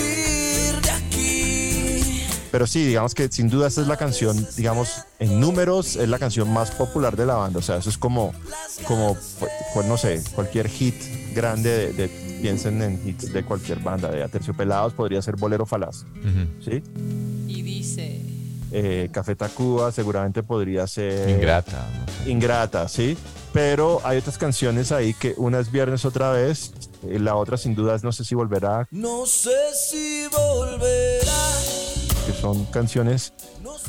[2.54, 6.20] Pero sí, digamos que sin duda esta es la canción, digamos, en números es la
[6.20, 7.58] canción más popular de la banda.
[7.58, 8.32] O sea, eso es como,
[8.88, 9.18] como
[9.74, 10.94] pues, no sé, cualquier hit
[11.34, 16.04] grande de, de- piensen en hits de cualquier banda, de Aterciopelados podría ser Bolero Falaz,
[16.64, 16.84] ¿sí?
[17.48, 18.22] Y dice.
[18.72, 21.30] Eh, Café Tacuba seguramente podría ser...
[21.32, 21.88] Ingrata.
[22.28, 23.18] Ingrata, sí.
[23.52, 26.72] Pero hay otras canciones ahí que una es Viernes otra vez,
[27.08, 29.50] eh, la otra sin duda es No sé si volverá, No sé
[29.90, 31.83] si volverá.
[32.44, 33.32] Son canciones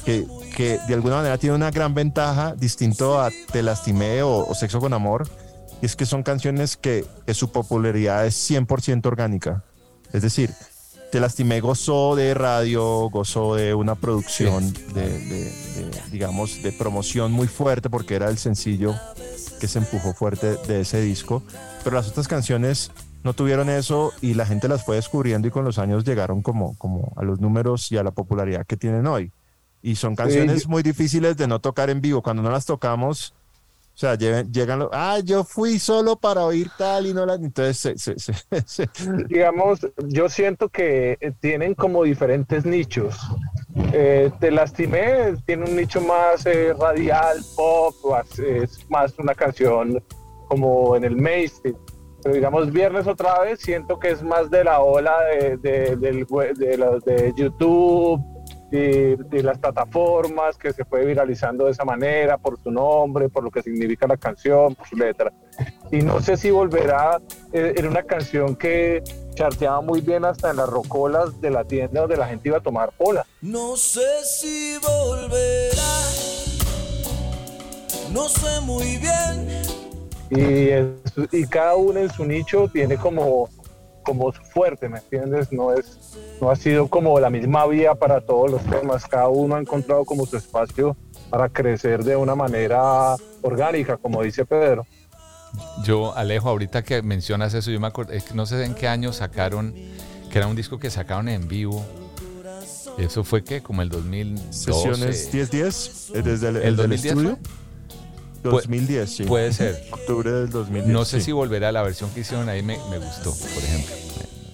[0.05, 0.25] que,
[0.57, 4.79] que de alguna manera tienen una gran ventaja distinto a Te lastimé o, o Sexo
[4.79, 5.29] con Amor,
[5.83, 9.65] y es que son canciones que, que su popularidad es 100% orgánica.
[10.13, 10.51] Es decir,
[11.11, 17.33] Te lastimé gozó de radio, gozó de una producción de, de- de, digamos, de promoción
[17.33, 18.95] muy fuerte porque era el sencillo
[19.59, 21.43] que se empujó fuerte de ese disco,
[21.83, 22.93] pero las otras canciones
[23.25, 26.77] no tuvieron eso y la gente las fue descubriendo y con los años llegaron como,
[26.79, 29.33] como a los números y a la popularidad que tienen hoy.
[29.83, 32.23] Y son canciones muy difíciles de no tocar en vivo.
[32.23, 33.35] Cuando no las tocamos,
[33.95, 37.35] o sea, llegan, llegan los, ah, yo fui solo para oír tal y no la...
[37.35, 38.19] Entonces, se-
[38.67, 38.89] se-
[39.29, 43.17] digamos, yo siento que eh, tienen como diferentes nichos.
[43.93, 50.03] Eh, Te lastimé, tiene un nicho más eh, radial, pop, más- es más una canción
[50.49, 51.77] como en el mainstream.
[52.25, 56.27] Pero digamos, Viernes otra vez, siento que es más de la ola de, de, del
[56.57, 58.19] de los de YouTube,
[58.71, 63.45] de, de las plataformas, que se fue viralizando de esa manera, por su nombre, por
[63.45, 65.35] lo que significa la canción, por su letra.
[65.93, 67.21] Y no sé si volverá,
[67.53, 69.03] eh, era una canción que
[69.35, 72.63] charteaba muy bien hasta en las rocolas de la tienda donde la gente iba a
[72.63, 73.27] tomar pola.
[73.43, 75.83] No sé si volverá.
[78.11, 79.64] No sé muy bien.
[80.37, 83.49] Y, es- y cada uno en su nicho tiene como,
[84.03, 85.53] como su fuerte, ¿me entiendes?
[85.53, 89.57] No, es, no ha sido como la misma vía para todos los temas, cada uno
[89.57, 90.97] ha encontrado como su espacio
[91.31, 94.87] para crecer de una manera orgánica, como dice Pedro.
[95.85, 98.89] Yo, Alejo, ahorita que mencionas eso, yo me acuerdo, es que no sé en qué
[98.89, 99.73] año sacaron,
[100.31, 101.85] que era un disco que sacaron en vivo.
[102.99, 104.53] Eso fue que como el 2012.
[104.53, 107.37] Sesiones 10-10, eh, desde el, ¿El el del 2010 estudio.
[107.37, 107.64] fue?
[108.51, 109.25] 2010, sí.
[109.25, 109.83] Puede ser.
[109.91, 110.93] Octubre del 2010.
[110.93, 111.27] No sé sí.
[111.27, 113.95] si volverá la versión que hicieron ahí, me, me gustó, por ejemplo.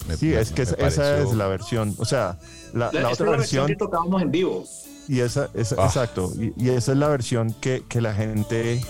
[0.07, 1.95] Me- me- Sí, es que esa, pareció- es la versión.
[1.97, 2.37] O sea,
[2.73, 3.67] la, La- la esta otra es la versión versión.
[3.67, 4.63] que tocábamos en vivo.
[5.07, 5.85] Y esa, esa- Ah.
[5.85, 6.31] exacto.
[6.39, 8.81] Y, y esa es la versión que, que la gente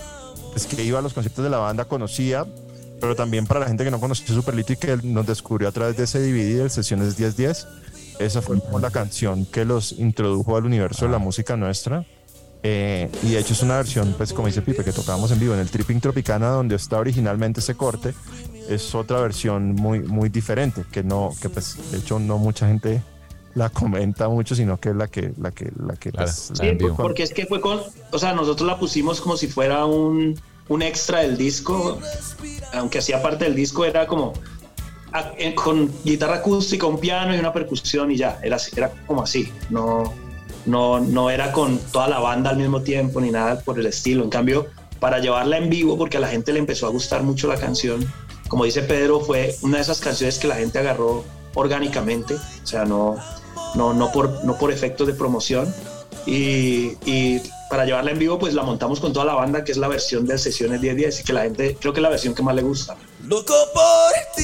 [0.52, 2.44] pues, que iba a los conciertos de la banda conocía,
[3.00, 5.96] pero también para la gente que no conocía Superlito y que nos descubrió a través
[5.96, 7.66] de ese DVD de Sesiones 1010,
[8.18, 12.04] esa fue como la canción que los introdujo al universo de la música nuestra.
[12.64, 15.54] Eh, y de hecho es una versión, pues como dice Pipe, que tocábamos en vivo
[15.54, 18.14] en el Tripping Tropicana, donde está originalmente ese corte.
[18.68, 23.02] Es otra versión muy, muy diferente, que no, que pues de hecho no mucha gente
[23.54, 26.96] la comenta mucho, sino que es la que, la que, la que pues, Sí, por-
[27.02, 27.80] porque es que fue con,
[28.12, 31.98] o sea, nosotros la pusimos como si fuera un, un extra del disco,
[32.72, 34.32] aunque hacía parte del disco, era como
[35.12, 39.22] a- en- con guitarra acústica, un piano y una percusión y ya, era, era como
[39.24, 40.14] así, no,
[40.66, 44.24] no, no era con toda la banda al mismo tiempo ni nada por el estilo.
[44.24, 44.66] En cambio,
[45.00, 48.06] para llevarla en vivo, porque a la gente le empezó a gustar mucho la canción,
[48.52, 52.84] como dice Pedro, fue una de esas canciones que la gente agarró orgánicamente, o sea,
[52.84, 53.16] no,
[53.74, 55.74] no, no, por, no por efectos de promoción.
[56.26, 57.40] Y,
[57.70, 60.26] para llevarla en vivo, pues la montamos con toda la banda, que es la versión
[60.26, 62.60] de Sesiones 10-10, y que la gente, creo que es la versión que más le
[62.60, 62.94] gusta.
[63.26, 64.42] Loco por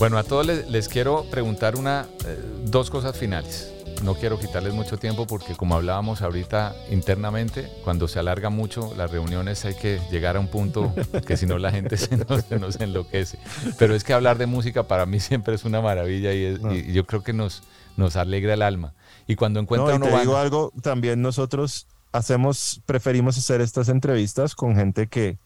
[0.00, 3.70] Bueno, a todos les, les quiero preguntar una, eh, dos cosas finales.
[4.02, 9.10] No quiero quitarles mucho tiempo porque como hablábamos ahorita internamente, cuando se alarga mucho las
[9.10, 10.94] reuniones hay que llegar a un punto
[11.26, 13.38] que si no la gente se nos, se nos enloquece.
[13.78, 16.92] Pero es que hablar de música para mí siempre es una maravilla y, es- y
[16.94, 17.62] yo creo que nos,
[17.98, 18.94] nos alegra el alma.
[19.26, 24.54] Y cuando encuentra No, y te digo algo, también nosotros hacemos, preferimos hacer estas entrevistas
[24.54, 25.36] con gente que,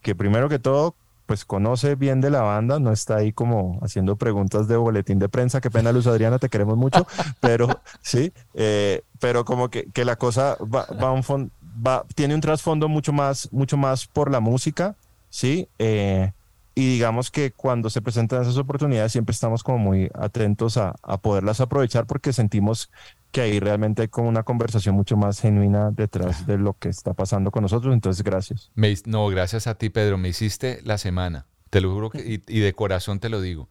[0.00, 0.96] que primero que todo,
[1.32, 5.30] pues conoce bien de la banda, no está ahí como haciendo preguntas de boletín de
[5.30, 7.06] prensa, qué pena Luz Adriana, te queremos mucho,
[7.40, 12.34] pero sí, eh, pero como que, que la cosa va, va un fon- va- tiene
[12.34, 14.94] un trasfondo mucho más, mucho más por la música,
[15.30, 16.32] sí, eh,
[16.74, 21.16] y digamos que cuando se presentan esas oportunidades siempre estamos como muy atentos a, a,
[21.16, 22.90] poderlas aprovechar porque sentimos
[23.32, 27.14] que ahí realmente hay como una conversación mucho más genuina detrás de lo que está
[27.14, 27.94] pasando con nosotros.
[27.94, 28.70] Entonces, gracias.
[28.74, 30.18] Me, no, gracias a ti, Pedro.
[30.18, 31.46] Me hiciste la semana.
[31.70, 33.70] Te lo juro que, y, y de corazón te lo digo.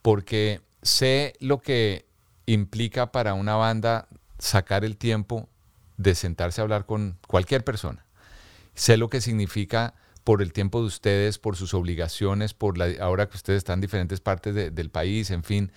[0.00, 2.06] Porque sé lo que
[2.46, 4.06] implica para una banda
[4.38, 5.48] sacar el tiempo
[5.96, 8.06] de sentarse a hablar con cualquier persona.
[8.74, 13.28] Sé lo que significa por el tiempo de ustedes, por sus obligaciones, por la, ahora
[13.28, 15.72] que ustedes están en diferentes partes de, del país, en fin,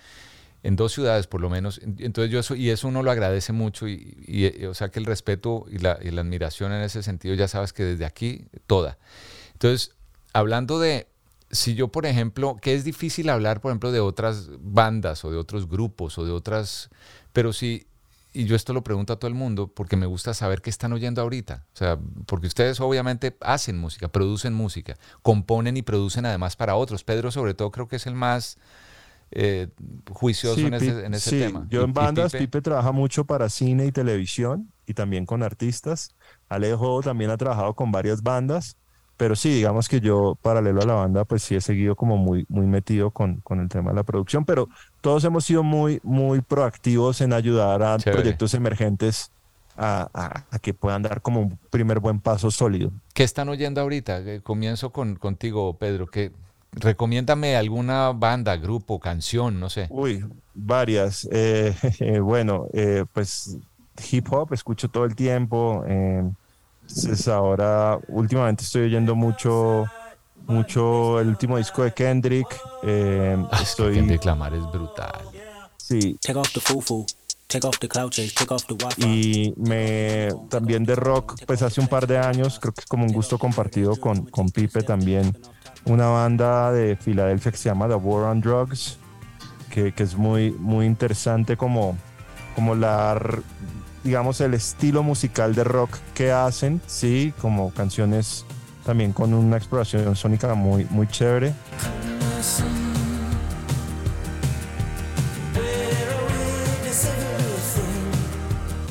[0.64, 1.80] en dos ciudades por lo menos.
[1.98, 5.04] Entonces yo eso, y eso uno lo agradece mucho, y, y o sea que el
[5.04, 8.98] respeto y la, y admiración en ese sentido, ya sabes que desde aquí, toda.
[9.52, 9.92] Entonces,
[10.32, 11.06] hablando de,
[11.50, 15.36] si yo, por ejemplo, que es difícil hablar, por ejemplo, de otras bandas o de
[15.36, 16.88] otros grupos o de otras,
[17.32, 17.86] pero si
[18.36, 20.92] y yo esto lo pregunto a todo el mundo porque me gusta saber qué están
[20.92, 21.66] oyendo ahorita.
[21.72, 27.04] O sea, porque ustedes obviamente hacen música, producen música, componen y producen además para otros.
[27.04, 28.58] Pedro sobre todo creo que es el más
[29.30, 29.68] eh,
[30.10, 31.38] juicioso sí, en ese, en ese sí.
[31.38, 31.66] tema.
[31.70, 36.14] Yo en bandas, Pipe, Pipe trabaja mucho para cine y televisión y también con artistas.
[36.48, 38.76] Alejo también ha trabajado con varias bandas,
[39.16, 42.44] pero sí, digamos que yo, paralelo a la banda, pues sí he seguido como muy,
[42.48, 44.68] muy metido con, con el tema de la producción, pero
[45.00, 48.20] todos hemos sido muy, muy proactivos en ayudar a Chévere.
[48.22, 49.30] proyectos emergentes
[49.76, 52.92] a, a- a que puedan dar como un primer buen paso sólido.
[53.12, 54.18] ¿Qué están oyendo ahorita?
[54.20, 56.06] Eh, Comienzo con, contigo, Pedro.
[56.06, 56.32] Que,
[56.76, 59.86] recomiéndame alguna banda, grupo, canción, no sé.
[59.90, 61.28] Uy, varias.
[61.32, 61.74] Eh,
[62.22, 63.56] bueno, eh, pues
[64.10, 65.84] hip hop escucho todo el tiempo.
[65.86, 66.22] eh,
[66.82, 69.86] entonces ahora, últimamente estoy oyendo mucho,
[70.46, 72.46] mucho el último disco de Kendrick.
[72.82, 75.12] eh, Ah, estoy, Kendrick Lamar es brutal.
[75.78, 77.06] sí, Take off the foo-foo.
[77.46, 78.32] Take off the cloud chase.
[78.34, 79.02] Take off the Wi-Fi.
[79.06, 83.04] y me también de rock, pues hace un par de años, creo que es como
[83.04, 85.36] un gusto compartido con, con Pipe también,
[85.86, 88.98] una banda de Filadelfia que se llama The War on Drugs,
[89.70, 91.96] que, que es muy, muy interesante como,
[92.54, 93.20] como la,
[94.02, 98.44] digamos, el estilo musical de rock que hacen, sí, como canciones
[98.84, 101.54] también con una exploración sónica muy, muy chévere.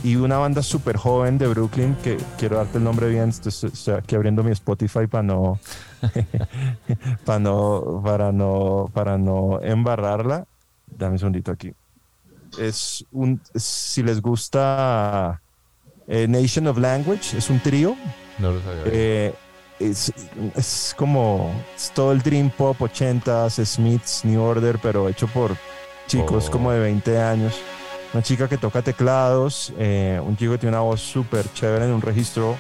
[0.04, 3.94] y una banda súper joven de Brooklyn que quiero darte el nombre bien estoy, estoy
[3.94, 5.60] aquí abriendo mi Spotify para no
[7.26, 10.46] para no para no para no embarrarla
[10.88, 11.74] dame un segundito aquí
[12.60, 15.42] es un si les gusta
[16.08, 17.96] eh, Nation of Language es un trío
[18.38, 18.84] No lo sabía.
[18.86, 19.34] eh,
[19.80, 20.14] es,
[20.56, 25.58] es como es todo el Dream Pop 80s, Smiths, New Order, pero hecho por
[26.08, 26.52] chicos Oh.
[26.52, 27.60] como de 20 años.
[28.14, 31.92] Una chica que toca teclados, eh, un chico que tiene una voz súper chévere en
[31.92, 32.56] un registro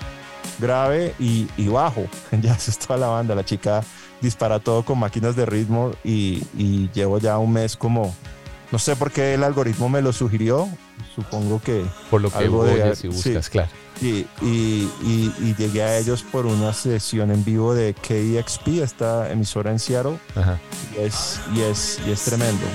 [0.59, 2.05] grave y, y bajo.
[2.41, 3.35] Ya eso es toda la banda.
[3.35, 3.83] La chica
[4.21, 8.15] dispara todo con máquinas de ritmo y, y llevo ya un mes como...
[8.71, 10.67] No sé por qué el algoritmo me lo sugirió.
[11.15, 11.85] Supongo que...
[12.09, 13.07] Por lo que algo de- sí.
[13.07, 13.69] buscas, claro.
[14.01, 19.31] Y, y- y- y llegué a ellos por una sesión en vivo de KXP, esta
[19.31, 20.59] emisora en Seattle, Ajá.
[20.97, 22.65] y es, y es, y es tremendo.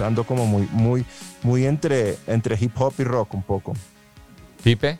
[0.00, 1.04] Ando como muy, muy,
[1.42, 3.74] muy entre, entre hip hop y rock un poco.
[4.62, 4.98] Pipe,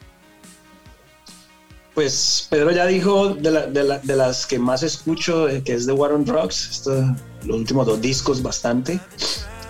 [1.95, 5.75] Pues Pedro ya dijo de, la- de la- de las que más escucho, eh, que
[5.75, 7.15] es The War on Drugs, esto-
[7.47, 8.99] los últimos dos discos bastante.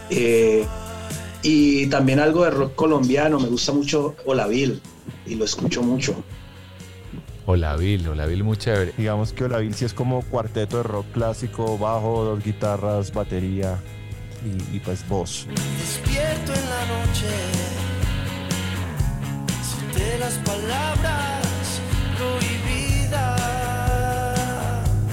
[0.09, 0.65] Eh,
[1.43, 4.81] y también algo de rock colombiano, me gusta mucho Olavil
[5.27, 6.15] y lo escucho mucho.
[7.45, 8.95] Olavil, Olavil muy chévere.
[8.97, 13.79] Digamos que Olavil sí es como cuarteto de rock clásico, bajo, dos guitarras, batería
[14.45, 15.47] y, y pues voz.
[15.79, 17.27] Despierto en la noche
[19.97, 21.81] de las palabras
[22.19, 23.41] prohibidas.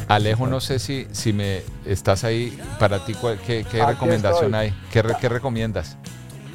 [0.07, 4.59] Alejo, no sé si, si me estás ahí, para ti, ¿cuál- ¿qué, recomendación estoy.
[4.69, 4.73] hay?
[4.91, 5.97] ¿Qué, re- qué recomiendas?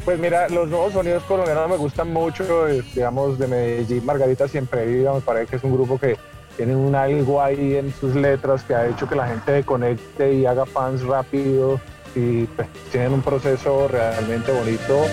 [0.04, 4.86] Pues mira, los nuevos sonidos colombianos me gustan mucho, eh, digamos, de Medellín, Margarita Siempre
[4.86, 6.16] Viva, me parece que es un grupo que
[6.56, 10.46] tiene un algo ahí en sus letras que ha hecho que la gente conecte y
[10.46, 11.80] haga fans rápido
[12.16, 15.04] y pues tienen un proceso realmente bonito.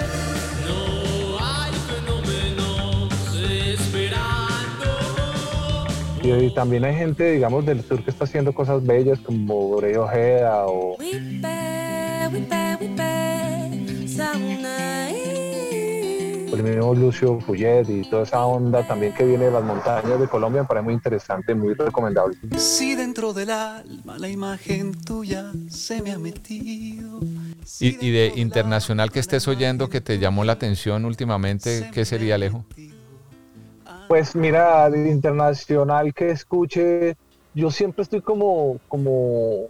[6.23, 9.95] Y, y también hay gente, digamos, del sur que está haciendo cosas bellas como Borey
[9.95, 10.95] Ojeda o
[16.65, 20.27] el mismo Lucio Fuyet y toda esa onda también que viene de las montañas de
[20.27, 22.37] Colombia me parece muy interesante, muy recomendable.
[22.57, 27.19] Si dentro del alma la imagen tuya se me ha metido.
[27.79, 32.35] Y, y de internacional que estés oyendo que te llamó la atención últimamente, ¿qué sería,
[32.35, 32.65] Alejo?
[34.07, 37.15] Pues mira, de internacional que escuche,
[37.53, 39.67] yo siempre estoy como, como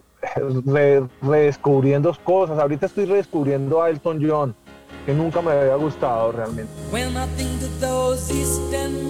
[0.66, 2.58] re- redescubriendo cosas.
[2.60, 4.56] Ahorita estoy redescubriendo a Elton John,
[5.06, 6.72] que nunca me había gustado realmente.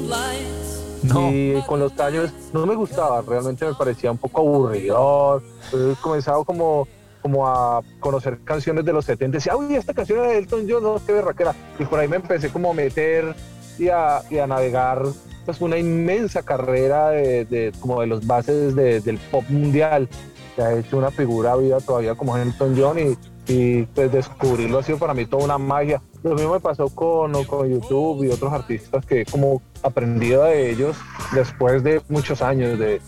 [0.09, 1.03] Lights.
[1.33, 5.43] Y con los años no me gustaba, realmente me parecía un poco aburridor.
[5.65, 6.87] Entonces he comenzado como,
[7.21, 10.65] como a conocer canciones de los 70 y decía, uy, esta canción era de Elton
[10.69, 11.53] John, no, qué berraquera.
[11.77, 13.35] Y por ahí me empecé como a meter
[13.77, 15.03] y a, y a navegar
[15.45, 20.07] pues una inmensa carrera de, de- como de los bases de- del pop mundial
[20.55, 23.17] que ha hecho una figura viva todavía como Elton John y,
[23.47, 26.01] y pues descubrirlo ha sido para mí toda una magia.
[26.23, 30.71] Lo mismo me pasó con, con YouTube y otros artistas que he como aprendido de
[30.71, 30.95] ellos
[31.33, 33.01] después de muchos años de,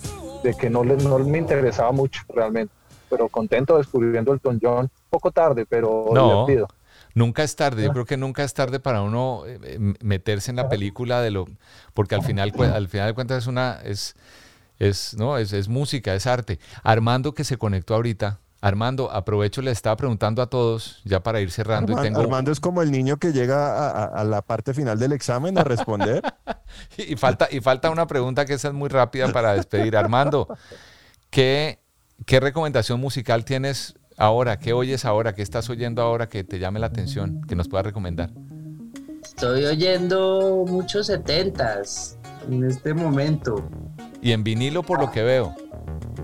[0.43, 2.73] de que no, le- no me interesaba mucho realmente.
[3.09, 6.67] Pero contento descubriendo Elton John, poco tarde, pero No, divertido.
[7.13, 7.83] nunca es tarde.
[7.83, 11.31] Yo creo que nunca es tarde para uno eh, eh, meterse en la película de
[11.31, 11.45] lo,
[11.93, 14.15] porque al final, al final de cuentas es una, es,
[14.79, 16.59] es, no, es, es música, es arte.
[16.83, 18.39] Armando que se conectó ahorita.
[18.65, 22.51] Armando, aprovecho, le estaba preguntando a todos, ya para ir cerrando, y Arman- tengo, Armando
[22.51, 25.63] es como el niño que llega a, a- a la parte final del examen a
[25.63, 26.23] responder.
[26.97, 29.95] y falta, y falta una pregunta que esa es muy rápida para despedir.
[29.95, 30.47] Armando,
[31.29, 31.77] ¿qué,
[32.25, 34.57] qué recomendación musical tienes ahora?
[34.57, 35.35] ¿Qué oyes ahora?
[35.35, 38.31] ¿Qué estás oyendo ahora que te llame la atención, que nos pueda recomendar?
[39.23, 42.17] Estoy oyendo muchos setentas
[42.49, 43.69] en este momento.
[44.23, 45.55] Y en vinilo por lo que veo.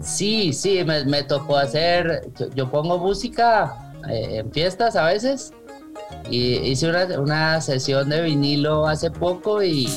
[0.01, 5.53] Sí, sí, me, me tocó hacer, yo, yo pongo música eh, en fiestas a veces
[6.29, 9.89] y hice una, una sesión de vinilo hace poco y,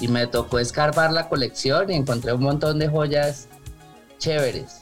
[0.00, 3.48] y me tocó escarbar la colección y encontré un montón de joyas
[4.18, 4.80] chéveres.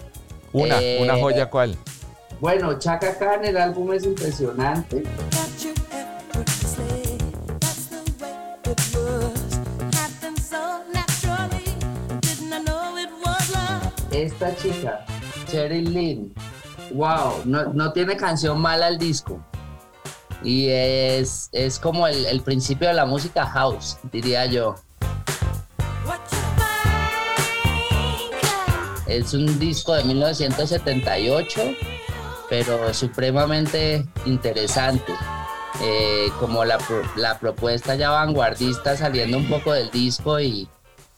[0.53, 1.77] Una, Eh, una joya cuál.
[2.41, 5.05] Bueno, Chaka Khan, el álbum es impresionante.
[14.43, 15.05] Esta chica,
[15.49, 16.35] Cheryl Lynn,
[16.95, 19.41] wow, no, no tiene canción mala el disco.
[20.43, 24.75] Y es, es como el, el principio de la música house, diría yo.
[29.07, 31.61] Es un disco de 1978,
[32.51, 35.13] pero supremamente interesante.
[35.81, 36.79] Eh, como la,
[37.15, 40.69] la propuesta ya vanguardista saliendo un poco del disco y,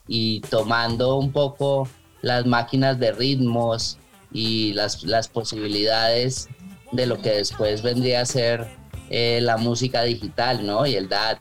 [0.06, 1.88] y tomando un poco
[2.24, 3.98] las máquinas de ritmos
[4.32, 6.48] y las, las posibilidades
[6.90, 8.66] de lo que después vendría a ser
[9.10, 10.86] eh, la música digital, ¿no?
[10.86, 11.38] Y el DAT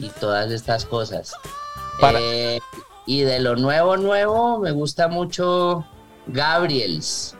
[0.00, 1.32] y todas estas cosas.
[2.02, 2.58] Eh,
[3.06, 5.86] y de lo nuevo, nuevo, me gusta mucho
[6.26, 7.36] Gabriels.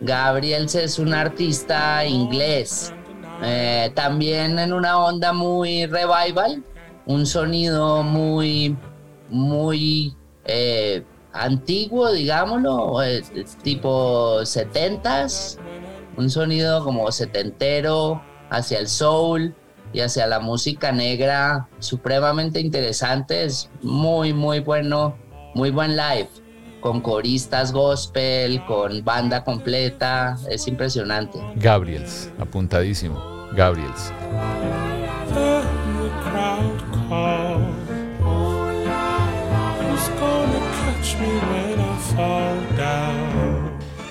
[0.00, 2.92] Gabriels es un artista inglés,
[3.42, 6.64] eh, también en una onda muy revival,
[7.04, 8.76] un sonido muy,
[9.28, 11.04] muy eh,
[11.38, 13.22] antiguo, digámoslo, eh,
[13.62, 15.58] tipo 70s,
[16.16, 19.54] un sonido como setentero hacia el soul
[19.92, 25.16] y hacia la música negra, supremamente interesante, es muy, muy bueno,
[25.54, 26.28] muy buen live,
[26.80, 31.38] con coristas gospel, con banda completa, es impresionante.
[31.56, 33.38] Gabriels, apuntadísimo.
[33.54, 34.12] Gabriels.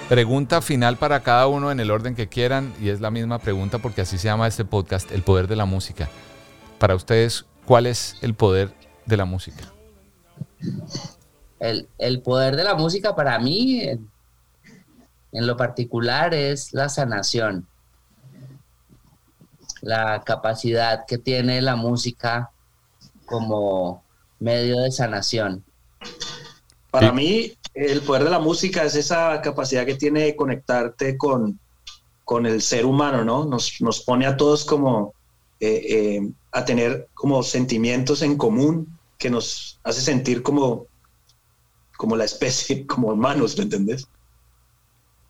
[0.09, 3.79] Pregunta final para cada uno en el orden que quieran y es la misma pregunta
[3.79, 6.07] porque así se llama este podcast, el poder de la música.
[6.79, 8.73] Para ustedes, ¿cuál es el poder
[9.05, 9.65] de la música?
[11.59, 14.09] El, el poder de la música para mí, en,
[15.33, 17.67] en lo particular, es la sanación.
[19.81, 22.51] La capacidad que tiene la música
[23.25, 24.03] como
[24.39, 25.65] medio de sanación.
[26.91, 31.59] Para mí, el poder de la música es esa capacidad que tiene de conectarte con,
[32.23, 33.45] con el ser humano, ¿no?
[33.45, 35.13] Nos, nos pone a todos como
[35.59, 40.85] eh, eh, a tener como sentimientos en común que nos hace sentir como,
[41.97, 44.07] como la especie, como humanos, ¿me entendés?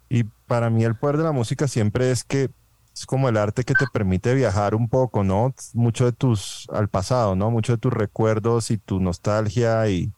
[0.10, 2.50] Y para mí el poder de la música siempre es que
[2.94, 5.54] es como el arte que te permite viajar un poco, ¿no?
[5.74, 7.52] Mucho de tus, al pasado, ¿no?
[7.52, 10.12] Mucho de tus recuerdos y tu nostalgia y,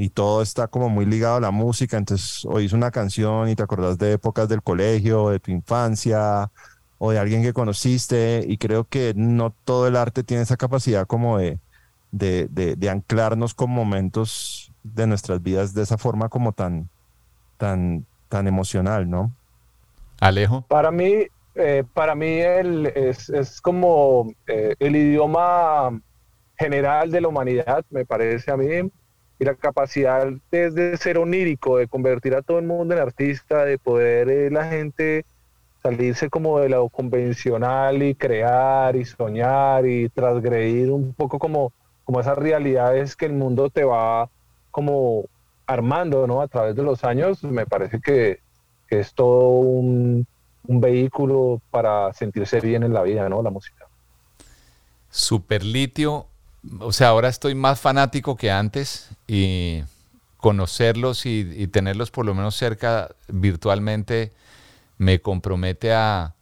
[0.00, 1.96] y todo está como muy ligado a la música.
[1.96, 6.52] Entonces oís una canción y te acordás de épocas del colegio, de tu infancia
[6.98, 11.04] o de alguien que conociste y creo que no todo el arte tiene esa capacidad
[11.04, 11.58] como de,
[12.12, 16.88] de, de, de anclarnos con momentos de nuestras vidas de esa forma como tan,
[17.56, 19.32] tan, tan emocional, ¿no?
[20.20, 20.62] Alejo.
[20.68, 21.26] Para mí,
[21.56, 26.00] eh, para mí el, es, es como eh, el idioma
[26.56, 28.90] general de la humanidad, me parece a mí,
[29.38, 33.78] y la capacidad desde ser onírico, de convertir a todo el mundo en artista, de
[33.78, 35.24] poder eh, la gente
[35.82, 41.72] salirse como de lo convencional y crear y soñar y transgredir un poco como,
[42.04, 44.28] como esas realidades que el mundo te va
[44.72, 45.24] como
[45.66, 46.40] armando ¿no?
[46.40, 48.40] a través de los años, me parece que,
[48.90, 50.26] es todo un,
[50.66, 53.42] un vehículo para sentirse bien en la vida, ¿no?
[53.42, 53.86] La música.
[55.10, 56.27] Superlitio,
[56.80, 59.82] o sea, ahora estoy más fanático que antes y
[60.36, 64.32] conocerlos y, tenerlos por lo menos cerca virtualmente
[64.96, 66.34] me compromete a,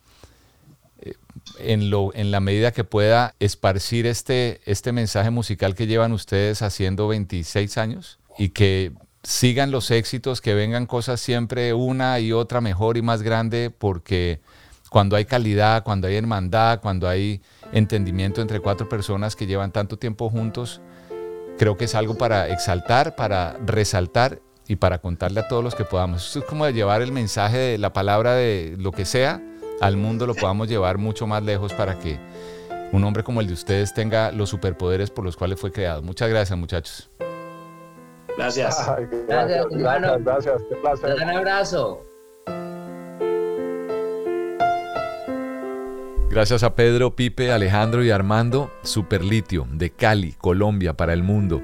[1.00, 1.14] eh,
[1.58, 6.62] en, lo, en la medida que pueda, esparcir este, este mensaje musical que llevan ustedes
[6.62, 8.92] haciendo 26 años y que
[9.22, 14.40] sigan los éxitos, que vengan cosas siempre una y otra mejor y más grande, porque
[14.90, 17.40] cuando hay calidad, cuando hay hermandad, cuando hay
[17.72, 20.80] entendimiento entre cuatro personas que llevan tanto tiempo juntos,
[21.58, 25.84] creo que es algo para exaltar, para resaltar y para contarle a todos los que
[25.84, 26.26] podamos.
[26.26, 29.42] Esto es como de llevar el mensaje de la palabra de lo que sea
[29.80, 32.18] al mundo, lo podamos llevar mucho más lejos para que
[32.92, 36.02] un hombre como el de ustedes tenga los superpoderes por los cuales fue creado.
[36.02, 37.10] Muchas gracias, muchachos.
[38.36, 38.76] Gracias.
[39.28, 40.18] gracias, hermano.
[40.20, 42.15] Gracias, Un gran abrazo.
[46.29, 51.62] Gracias a Pedro, Pipe, Alejandro y Armando, Superlitio, de Cali, Colombia, para el mundo.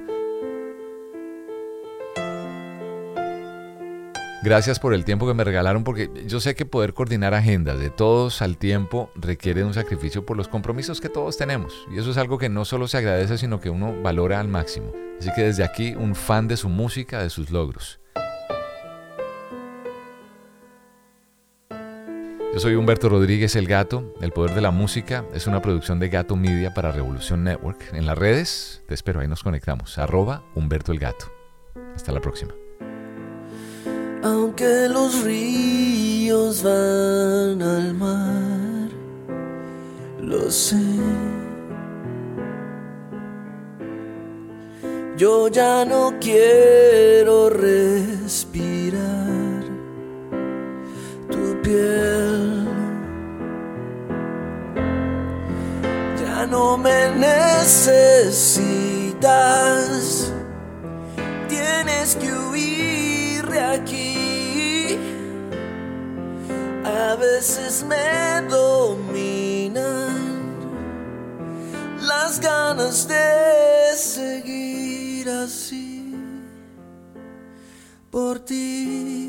[4.45, 7.91] Gracias por el tiempo que me regalaron, porque yo sé que poder coordinar agendas de
[7.91, 11.87] todos al tiempo requiere un sacrificio por los compromisos que todos tenemos.
[11.95, 14.93] Y eso es algo que no solo se agradece, sino que uno valora al máximo.
[15.21, 18.02] Así que desde aquí, un fan de su música, de sus logros.
[22.53, 24.13] Yo soy Humberto Rodríguez El Gato.
[24.21, 27.95] El Poder de la Música es una producción de Gato Media para Revolución Network.
[27.95, 29.97] En las redes, te espero, ahí nos conectamos.
[29.97, 31.33] Arroba Humberto El Gato.
[31.95, 32.53] Hasta la próxima.
[34.23, 38.91] Aunque los ríos van al mar,
[40.21, 40.77] lo sé.
[45.17, 49.42] Yo ya no quiero respirar
[51.33, 52.69] tu piel.
[56.21, 58.73] Ya no me necesitas.
[61.49, 64.99] Tienes que huir de aquí.
[66.85, 70.13] A veces me dominan
[72.01, 76.15] las ganas de seguir así
[78.11, 79.22] por ti.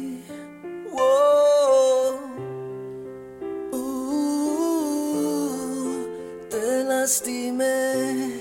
[7.03, 8.39] Lastimé.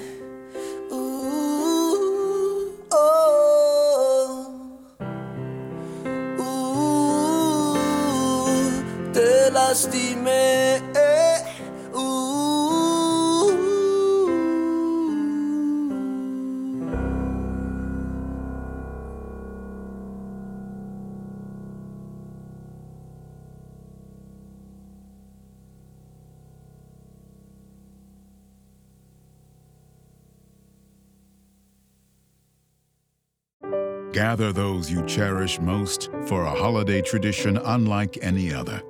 [0.88, 4.46] Uh, oh,
[6.38, 6.52] uh,
[9.12, 11.01] te lastimé.
[34.22, 38.80] Gather those you cherish most for a holiday tradition unlike any other.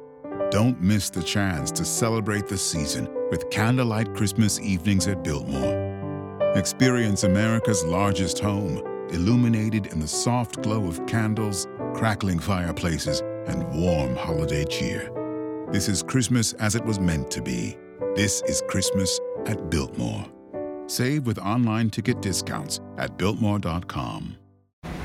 [0.51, 6.53] Don't miss the chance to celebrate the season with candlelight Christmas evenings at Biltmore.
[6.55, 14.15] Experience America's largest home, illuminated in the soft glow of candles, crackling fireplaces, and warm
[14.15, 15.11] holiday cheer.
[15.73, 17.79] This is Christmas as it was meant to be.
[18.15, 20.27] This is Christmas at Biltmore.
[20.89, 24.37] Save with online ticket discounts at Biltmore.com.